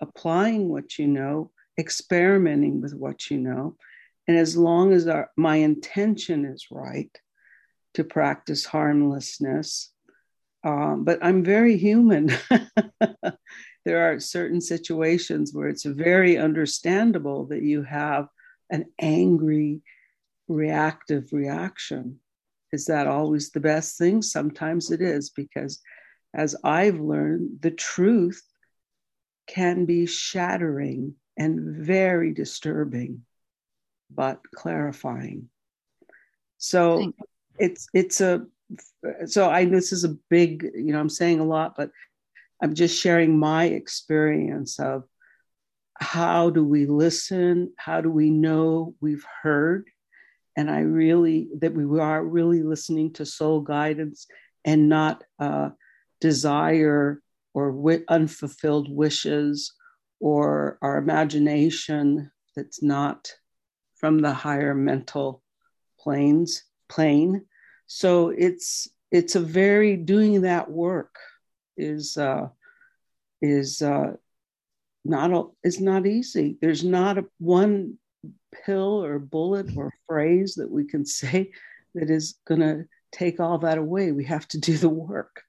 applying 0.00 0.68
what 0.68 0.98
you 0.98 1.06
know, 1.06 1.50
experimenting 1.78 2.80
with 2.80 2.94
what 2.94 3.30
you 3.30 3.38
know. 3.38 3.76
And 4.28 4.36
as 4.36 4.56
long 4.56 4.92
as 4.92 5.08
our, 5.08 5.30
my 5.36 5.56
intention 5.56 6.44
is 6.44 6.66
right 6.70 7.10
to 7.94 8.04
practice 8.04 8.64
harmlessness, 8.64 9.92
um, 10.62 11.04
but 11.04 11.18
I'm 11.22 11.42
very 11.42 11.76
human. 11.76 12.30
there 13.84 14.12
are 14.12 14.20
certain 14.20 14.60
situations 14.60 15.52
where 15.52 15.68
it's 15.68 15.84
very 15.84 16.36
understandable 16.36 17.46
that 17.46 17.62
you 17.62 17.82
have 17.82 18.28
an 18.70 18.86
angry, 19.00 19.80
reactive 20.48 21.32
reaction. 21.32 22.20
Is 22.72 22.84
that 22.86 23.06
always 23.06 23.50
the 23.50 23.60
best 23.60 23.98
thing? 23.98 24.22
Sometimes 24.22 24.90
it 24.90 25.00
is, 25.00 25.30
because 25.30 25.80
as 26.34 26.54
I've 26.62 27.00
learned, 27.00 27.58
the 27.60 27.72
truth 27.72 28.42
can 29.50 29.84
be 29.84 30.06
shattering 30.06 31.14
and 31.36 31.84
very 31.84 32.32
disturbing, 32.32 33.22
but 34.10 34.40
clarifying. 34.54 35.48
So 36.58 37.12
it's 37.58 37.88
it's 37.92 38.20
a 38.20 38.46
so 39.26 39.50
I 39.50 39.64
this 39.64 39.92
is 39.92 40.04
a 40.04 40.16
big, 40.28 40.70
you 40.74 40.92
know, 40.92 41.00
I'm 41.00 41.08
saying 41.08 41.40
a 41.40 41.44
lot, 41.44 41.74
but 41.76 41.90
I'm 42.62 42.74
just 42.74 43.00
sharing 43.00 43.38
my 43.38 43.64
experience 43.64 44.78
of 44.78 45.04
how 45.94 46.50
do 46.50 46.64
we 46.64 46.86
listen? 46.86 47.72
How 47.76 48.00
do 48.00 48.10
we 48.10 48.30
know 48.30 48.94
we've 49.00 49.26
heard? 49.42 49.88
And 50.56 50.70
I 50.70 50.80
really, 50.80 51.48
that 51.60 51.74
we 51.74 52.00
are 52.00 52.24
really 52.24 52.62
listening 52.62 53.14
to 53.14 53.26
soul 53.26 53.60
guidance 53.60 54.26
and 54.64 54.88
not 54.88 55.24
uh, 55.38 55.70
desire 56.20 57.22
or 57.54 58.00
unfulfilled 58.08 58.94
wishes 58.94 59.72
or 60.20 60.78
our 60.82 60.98
imagination 60.98 62.30
that's 62.56 62.82
not 62.82 63.32
from 63.96 64.18
the 64.18 64.32
higher 64.32 64.74
mental 64.74 65.42
planes 65.98 66.64
plane 66.88 67.44
so 67.86 68.28
it's 68.30 68.88
it's 69.10 69.34
a 69.34 69.40
very 69.40 69.96
doing 69.96 70.42
that 70.42 70.70
work 70.70 71.16
is 71.76 72.16
uh, 72.16 72.48
is 73.42 73.82
uh, 73.82 74.12
not 75.04 75.32
a, 75.32 75.44
is 75.64 75.80
not 75.80 76.06
easy. 76.06 76.56
There's 76.60 76.84
not 76.84 77.18
a 77.18 77.24
one 77.38 77.98
pill 78.64 79.04
or 79.04 79.18
bullet 79.18 79.76
or 79.76 79.92
phrase 80.06 80.54
that 80.54 80.70
we 80.70 80.84
can 80.84 81.04
say 81.20 81.50
that 81.94 82.10
is 82.10 82.38
going 82.46 82.60
to 82.60 82.84
take 83.12 83.40
all 83.40 83.58
that 83.58 83.78
away. 83.78 84.12
We 84.12 84.24
have 84.26 84.46
to 84.48 84.58
do 84.58 84.76
the 84.76 84.88
work 84.88 85.42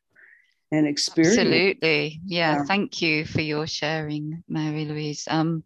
and 0.72 0.88
experience. 0.88 1.38
Absolutely, 1.38 2.22
yeah, 2.26 2.58
yeah. 2.58 2.64
Thank 2.64 3.02
you 3.02 3.26
for 3.26 3.42
your 3.42 3.68
sharing, 3.68 4.44
Mary 4.48 4.86
Louise. 4.86 5.28
Um, 5.30 5.64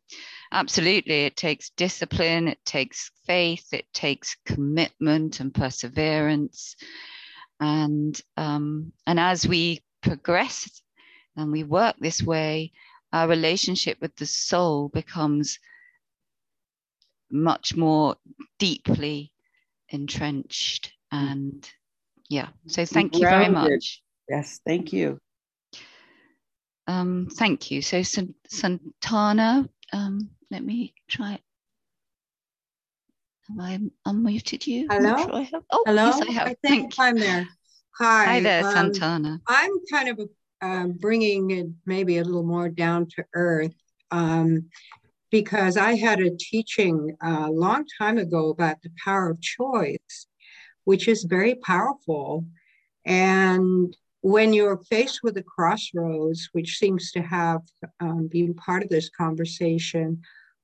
absolutely, 0.51 1.25
it 1.25 1.35
takes 1.35 1.69
discipline, 1.71 2.47
it 2.47 2.59
takes 2.65 3.11
faith, 3.25 3.67
it 3.71 3.85
takes 3.93 4.35
commitment 4.45 5.39
and 5.39 5.53
perseverance, 5.53 6.75
and 7.59 8.19
um, 8.37 8.91
and 9.05 9.19
as 9.19 9.47
we 9.47 9.83
progress 10.01 10.81
and 11.37 11.51
we 11.51 11.63
work 11.63 11.95
this 11.99 12.23
way, 12.23 12.71
our 13.13 13.27
relationship 13.27 13.97
with 14.01 14.15
the 14.15 14.25
soul 14.25 14.89
becomes 14.89 15.59
much 17.31 17.75
more 17.75 18.15
deeply 18.59 19.31
entrenched. 19.89 20.93
And 21.11 21.69
yeah, 22.29 22.47
so 22.67 22.85
thank 22.85 23.15
you 23.15 23.21
very 23.21 23.49
much. 23.49 24.01
Yes, 24.29 24.59
thank 24.65 24.91
you. 24.93 25.19
Um, 26.87 27.27
thank 27.31 27.71
you. 27.71 27.81
So, 27.81 28.03
Santana, 28.03 29.69
um, 29.93 30.29
let 30.51 30.63
me 30.63 30.93
try. 31.07 31.39
Have 33.47 33.59
I 33.59 33.79
unmuted 34.07 34.65
you? 34.65 34.87
Hello. 34.89 35.17
Sure 35.17 35.61
oh, 35.71 35.83
Hello. 35.85 36.05
Yes, 36.05 36.21
I 36.21 36.31
have. 36.31 36.47
I 36.47 36.55
think 36.63 36.93
I'm 36.97 37.15
there. 37.15 37.47
Hi. 37.99 38.25
Hi 38.25 38.39
there, 38.39 38.63
um, 38.63 38.71
Santana. 38.71 39.41
I'm 39.47 39.71
kind 39.91 40.09
of 40.09 40.19
a 40.19 40.27
um, 40.65 40.93
bringing 40.93 41.51
it 41.51 41.67
maybe 41.85 42.17
a 42.17 42.23
little 42.23 42.43
more 42.43 42.69
down 42.69 43.07
to 43.15 43.25
earth 43.33 43.75
um, 44.11 44.69
because 45.31 45.77
I 45.77 45.95
had 45.95 46.19
a 46.19 46.35
teaching 46.35 47.15
a 47.21 47.27
uh, 47.27 47.49
long 47.49 47.85
time 47.99 48.17
ago 48.17 48.49
about 48.49 48.81
the 48.81 48.89
power 49.03 49.29
of 49.29 49.41
choice, 49.41 50.27
which 50.83 51.07
is 51.07 51.23
very 51.23 51.55
powerful. 51.55 52.45
And 53.05 53.95
when 54.25 54.53
you're 54.53 54.81
faced 54.89 55.19
with 55.21 55.37
a 55.37 55.43
crossroads, 55.43 56.49
which 56.51 56.79
seems 56.79 57.11
to 57.11 57.21
have 57.21 57.61
um, 57.99 58.27
been 58.27 58.55
part 58.55 58.81
of 58.81 58.89
this 58.89 59.07
conversation, 59.07 60.19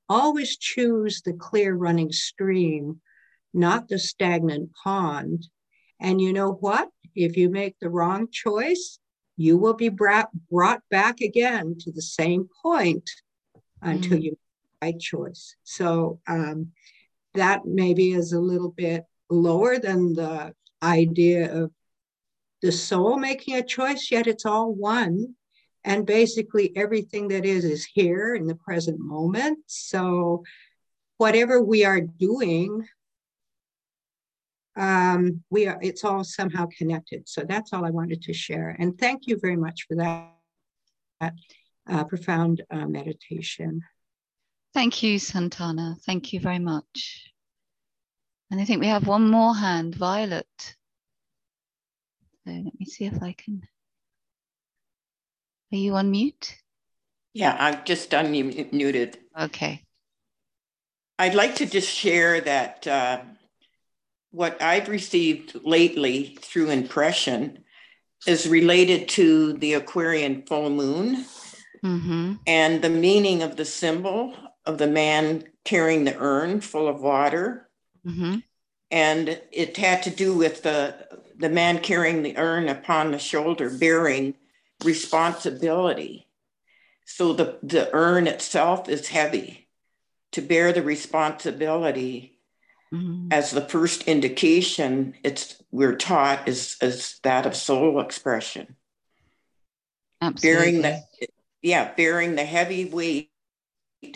always 0.08 0.56
choose 0.56 1.22
the 1.22 1.32
clear 1.34 1.72
running 1.72 2.10
stream, 2.10 3.00
not 3.54 3.86
the 3.86 4.00
stagnant 4.00 4.68
pond. 4.82 5.46
And 6.00 6.20
you 6.20 6.32
know 6.32 6.54
what? 6.54 6.88
If 7.14 7.36
you 7.36 7.50
make 7.50 7.76
the 7.80 7.88
wrong 7.88 8.26
choice, 8.32 8.98
you 9.36 9.56
will 9.56 9.74
be 9.74 9.90
brought, 9.90 10.30
brought 10.50 10.82
back 10.90 11.20
again 11.20 11.76
to 11.82 11.92
the 11.92 12.02
same 12.02 12.48
point 12.64 13.08
until 13.80 14.18
mm. 14.18 14.22
you 14.24 14.30
make 14.30 14.40
the 14.80 14.86
right 14.86 15.00
choice. 15.00 15.54
So 15.62 16.18
um, 16.26 16.72
that 17.34 17.64
maybe 17.64 18.10
is 18.10 18.32
a 18.32 18.40
little 18.40 18.72
bit 18.72 19.04
lower 19.30 19.78
than 19.78 20.14
the 20.14 20.52
idea 20.82 21.62
of 21.62 21.70
the 22.62 22.72
soul 22.72 23.18
making 23.18 23.56
a 23.56 23.62
choice, 23.62 24.10
yet 24.10 24.26
it's 24.26 24.46
all 24.46 24.72
one. 24.72 25.34
And 25.84 26.06
basically, 26.06 26.74
everything 26.76 27.28
that 27.28 27.44
is 27.44 27.64
is 27.64 27.84
here 27.84 28.36
in 28.36 28.46
the 28.46 28.54
present 28.54 29.00
moment. 29.00 29.58
So, 29.66 30.44
whatever 31.16 31.60
we 31.60 31.84
are 31.84 32.00
doing, 32.00 32.86
um, 34.76 35.42
we 35.50 35.66
are, 35.66 35.78
it's 35.82 36.04
all 36.04 36.24
somehow 36.24 36.66
connected. 36.76 37.28
So 37.28 37.42
that's 37.42 37.72
all 37.72 37.84
I 37.84 37.90
wanted 37.90 38.22
to 38.22 38.32
share. 38.32 38.76
And 38.78 38.98
thank 38.98 39.26
you 39.26 39.38
very 39.40 39.56
much 39.56 39.86
for 39.88 39.96
that, 39.96 40.30
that 41.20 41.34
uh, 41.88 42.04
profound 42.04 42.62
uh, 42.70 42.86
meditation. 42.86 43.82
Thank 44.72 45.02
you, 45.02 45.18
Santana. 45.18 45.96
Thank 46.06 46.32
you 46.32 46.40
very 46.40 46.58
much. 46.58 47.30
And 48.50 48.60
I 48.60 48.64
think 48.64 48.80
we 48.80 48.88
have 48.88 49.06
one 49.06 49.28
more 49.28 49.54
hand, 49.54 49.94
Violet. 49.94 50.76
So 52.44 52.52
let 52.52 52.78
me 52.78 52.86
see 52.86 53.04
if 53.04 53.22
I 53.22 53.32
can. 53.32 53.62
Are 55.72 55.76
you 55.76 55.94
on 55.94 56.10
mute? 56.10 56.56
Yeah, 57.34 57.56
I've 57.58 57.84
just 57.84 58.10
unmuted. 58.10 59.16
Okay. 59.40 59.84
I'd 61.18 61.34
like 61.34 61.56
to 61.56 61.66
just 61.66 61.88
share 61.88 62.40
that 62.40 62.86
uh, 62.86 63.20
what 64.32 64.60
I've 64.60 64.88
received 64.88 65.60
lately 65.64 66.36
through 66.40 66.70
impression 66.70 67.64
is 68.26 68.48
related 68.48 69.08
to 69.10 69.54
the 69.54 69.74
Aquarian 69.74 70.42
full 70.42 70.70
moon 70.70 71.24
mm-hmm. 71.84 72.34
and 72.46 72.82
the 72.82 72.90
meaning 72.90 73.42
of 73.42 73.56
the 73.56 73.64
symbol 73.64 74.34
of 74.66 74.78
the 74.78 74.86
man 74.86 75.44
carrying 75.64 76.04
the 76.04 76.16
urn 76.18 76.60
full 76.60 76.88
of 76.88 77.00
water. 77.00 77.68
Mm-hmm. 78.06 78.38
And 78.90 79.40
it 79.52 79.76
had 79.76 80.02
to 80.04 80.10
do 80.10 80.36
with 80.36 80.62
the, 80.62 81.21
the 81.42 81.50
man 81.50 81.78
carrying 81.80 82.22
the 82.22 82.38
urn 82.38 82.68
upon 82.68 83.10
the 83.10 83.18
shoulder, 83.18 83.68
bearing 83.68 84.34
responsibility. 84.84 86.26
So 87.04 87.32
the, 87.34 87.58
the 87.62 87.90
urn 87.92 88.26
itself 88.26 88.88
is 88.88 89.08
heavy 89.08 89.68
to 90.32 90.40
bear 90.40 90.72
the 90.72 90.82
responsibility 90.82 92.32
Mm-hmm. 92.92 93.28
As 93.30 93.50
the 93.50 93.62
first 93.62 94.02
indication, 94.02 95.14
it's 95.24 95.62
we're 95.70 95.96
taught 95.96 96.46
is, 96.46 96.76
is 96.82 97.18
that 97.22 97.46
of 97.46 97.56
soul 97.56 98.00
expression. 98.00 98.76
Absolutely. 100.20 100.50
Bearing 100.50 100.82
the 100.82 101.02
yeah, 101.62 101.92
bearing 101.94 102.34
the 102.34 102.44
heavy 102.44 102.84
weight 102.84 103.30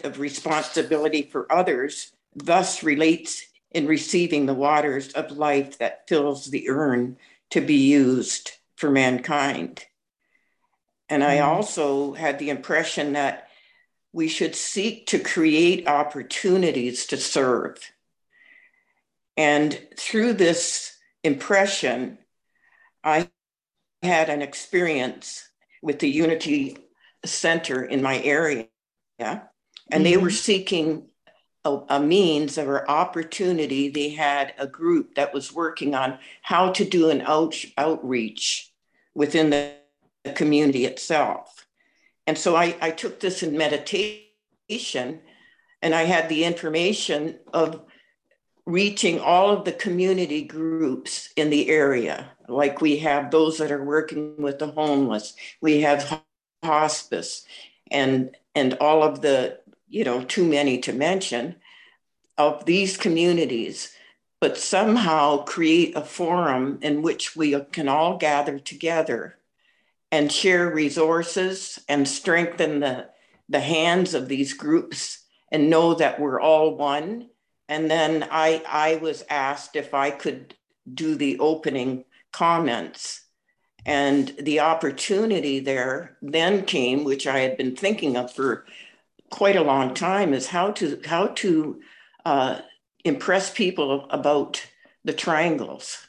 of 0.05 0.19
responsibility 0.21 1.23
for 1.23 1.51
others, 1.51 2.13
thus 2.35 2.83
relates 2.83 3.47
in 3.77 3.87
receiving 3.87 4.47
the 4.47 4.55
waters 4.55 5.13
of 5.13 5.31
life 5.31 5.79
that 5.79 6.09
fills 6.09 6.47
the 6.47 6.69
urn 6.69 7.17
to 7.51 7.61
be 7.61 7.75
used 7.75 8.51
for 8.77 8.91
mankind. 8.91 9.85
And 11.09 11.23
I 11.23 11.37
mm-hmm. 11.37 11.49
also 11.49 12.13
had 12.15 12.39
the 12.39 12.51
impression 12.51 13.13
that 13.13 13.49
we 14.13 14.29
should 14.29 14.55
seek 14.55 15.07
to 15.09 15.19
create 15.19 15.87
opportunities 15.87 17.07
to 17.07 17.17
serve 17.17 17.79
and 19.37 19.79
through 19.97 20.35
this 20.35 20.97
impression, 21.23 22.19
I 23.05 23.31
had 24.03 24.31
an 24.31 24.43
experience 24.43 25.49
with 25.83 25.99
the 25.99 26.09
Unity 26.09 26.79
Center 27.25 27.85
in 27.85 28.03
my 28.03 28.21
area. 28.23 28.67
And 29.19 29.41
mm-hmm. 29.91 30.03
they 30.03 30.17
were 30.17 30.31
seeking 30.31 31.09
a, 31.67 31.97
a, 31.97 32.01
means 32.01 32.57
or 32.57 32.89
opportunity. 32.89 33.89
They 33.89 34.11
had 34.11 34.55
a 34.59 34.67
group 34.67 35.17
that 35.17 35.35
was 35.35 35.53
working 35.53 35.95
on 35.95 36.19
how 36.43 36.73
to 36.73 36.85
do 36.85 37.11
an 37.11 37.23
out, 37.23 37.57
outreach 37.77 38.73
within 39.15 39.51
the 39.51 39.75
community 40.35 40.85
itself. 40.85 41.67
And 42.27 42.39
so 42.39 42.57
I, 42.57 42.77
I 42.81 42.91
took 42.91 43.21
this 43.21 43.43
in 43.43 43.57
meditation 43.57 45.21
and 45.83 45.95
I 45.95 46.03
had 46.03 46.29
the 46.29 46.45
information 46.45 47.39
of 47.53 47.83
reaching 48.65 49.21
all 49.21 49.51
of 49.51 49.65
the 49.65 49.73
community 49.73 50.43
groups 50.43 51.31
in 51.37 51.51
the 51.51 51.69
area. 51.69 52.31
Like 52.49 52.81
we 52.81 52.99
have 52.99 53.31
those 53.31 53.59
that 53.59 53.71
are 53.71 53.85
working 53.85 54.37
with 54.39 54.59
the 54.59 54.69
homeless, 54.69 55.35
we 55.61 55.83
have 55.83 56.23
hospice, 56.65 57.45
and 57.91 58.37
and 58.55 58.75
all 58.81 59.03
of 59.03 59.21
the 59.21 59.61
you 59.89 60.05
know 60.05 60.23
too 60.23 60.45
many 60.45 60.79
to 60.79 60.93
mention 60.93 61.57
of 62.39 62.65
these 62.67 62.97
communities 62.97 63.93
but 64.41 64.59
somehow 64.59 65.39
create 65.45 65.97
a 65.97 66.03
forum 66.03 66.79
in 66.83 67.03
which 67.03 67.35
we 67.35 67.59
can 67.73 67.89
all 67.89 68.19
gather 68.19 68.59
together 68.59 69.37
and 70.13 70.31
share 70.31 70.71
resources 70.71 71.81
and 71.89 72.07
strengthen 72.07 72.81
the, 72.81 73.09
the 73.49 73.61
hands 73.61 74.15
of 74.15 74.29
these 74.29 74.53
groups 74.53 75.25
and 75.51 75.71
know 75.71 75.95
that 75.95 76.21
we're 76.21 76.41
all 76.41 76.77
one. 76.77 77.29
And 77.69 77.91
then 77.91 78.29
I, 78.31 78.63
I 78.69 78.97
was 78.97 79.25
asked 79.29 79.75
if 79.75 79.95
I 79.95 80.11
could 80.11 80.55
do 80.93 81.15
the 81.15 81.39
opening 81.39 82.05
comments. 82.33 83.23
And 83.85 84.35
the 84.39 84.61
opportunity 84.61 85.61
there 85.61 86.17
then 86.21 86.65
came, 86.65 87.05
which 87.05 87.27
I 87.27 87.41
had 87.41 87.57
been 87.57 87.75
thinking 87.75 88.17
of 88.17 88.33
for 88.33 88.67
quite 89.37 89.57
a 89.57 89.63
long 89.63 89.95
time, 89.95 90.33
is 90.33 90.47
how 90.47 90.71
to 90.73 91.01
how 91.05 91.29
to 91.29 91.81
uh, 92.25 92.61
impress 93.05 93.51
people 93.51 94.07
about 94.11 94.67
the 95.05 95.13
triangles. 95.13 96.07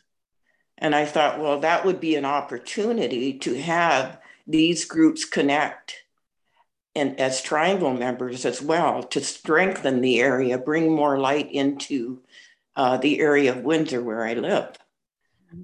And 0.77 0.95
I 0.95 1.05
thought, 1.05 1.39
well, 1.39 1.59
that 1.59 1.85
would 1.85 1.99
be 1.99 2.15
an 2.15 2.25
opportunity 2.25 3.37
to 3.39 3.59
have 3.61 4.19
these 4.45 4.85
groups 4.85 5.25
connect 5.25 6.03
and 6.97 7.19
as 7.19 7.43
triangle 7.43 7.93
members 7.93 8.43
as 8.43 8.59
well 8.59 9.03
to 9.03 9.21
strengthen 9.21 10.01
the 10.01 10.19
area, 10.19 10.57
bring 10.57 10.91
more 10.91 11.19
light 11.19 11.51
into 11.51 12.23
uh, 12.75 12.97
the 12.97 13.19
area 13.19 13.51
of 13.51 13.63
Windsor 13.63 14.03
where 14.03 14.25
I 14.25 14.33
live. 14.33 14.75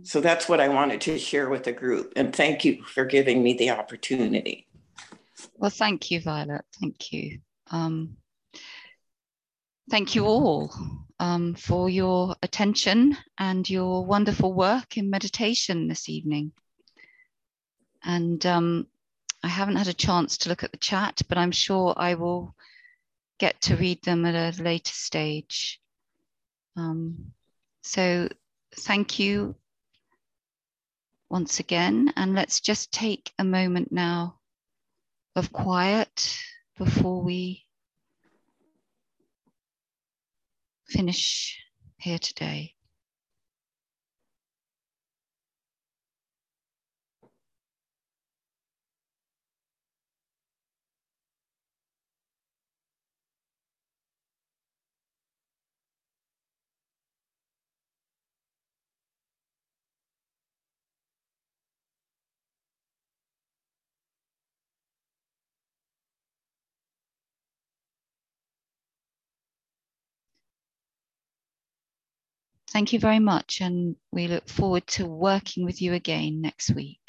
So 0.03 0.22
that's 0.22 0.47
what 0.47 0.59
I 0.59 0.68
wanted 0.68 1.01
to 1.01 1.18
share 1.18 1.49
with 1.49 1.64
the 1.64 1.72
group. 1.72 2.14
And 2.16 2.36
thank 2.36 2.64
you 2.64 2.84
for 2.84 3.03
giving 3.03 3.41
me 3.41 3.53
the 3.53 3.72
opportunity. 3.72 4.68
Well, 5.57 5.72
thank 5.72 6.11
you, 6.11 6.22
Violet. 6.22 6.66
Thank 6.80 7.11
you. 7.11 7.39
Um, 7.74 8.17
thank 9.89 10.13
you 10.13 10.26
all 10.26 10.71
um, 11.19 11.55
for 11.55 11.89
your 11.89 12.36
attention 12.43 13.17
and 13.39 13.67
your 13.67 14.05
wonderful 14.05 14.53
work 14.53 14.95
in 14.95 15.09
meditation 15.09 15.88
this 15.88 16.07
evening. 16.07 16.51
And 18.03 18.45
um, 18.45 18.88
I 19.41 19.47
haven't 19.47 19.78
had 19.78 19.88
a 19.88 19.93
chance 19.93 20.38
to 20.39 20.49
look 20.49 20.63
at 20.63 20.71
the 20.71 20.78
chat, 20.78 21.24
but 21.28 21.39
I'm 21.39 21.51
sure 21.51 21.95
I 21.97 22.13
will 22.13 22.55
get 23.39 23.59
to 23.61 23.76
read 23.76 24.03
them 24.03 24.24
at 24.28 24.36
a 24.36 24.61
later 24.61 24.93
stage. 24.93 25.82
Um, 26.78 27.32
so 27.82 28.30
thank 28.76 29.17
you 29.17 29.55
once 31.28 31.59
again, 31.59 32.13
and 32.15 32.36
let's 32.36 32.59
just 32.59 32.91
take 32.91 33.34
a 33.39 33.43
moment 33.43 33.91
now 33.91 34.38
of 35.36 35.51
quiet 35.51 36.38
before 36.78 37.24
we 37.24 37.62
finish 40.93 41.57
here 41.97 42.19
today. 42.19 42.75
Thank 72.74 72.91
you 72.91 72.99
very 72.99 73.19
much, 73.19 73.61
and 73.61 73.95
we 74.11 74.28
look 74.28 74.49
forward 74.49 74.88
to 74.88 75.05
working 75.05 75.63
with 75.63 75.80
you 75.82 75.93
again 75.93 76.41
next 76.41 76.71
week. 76.71 77.02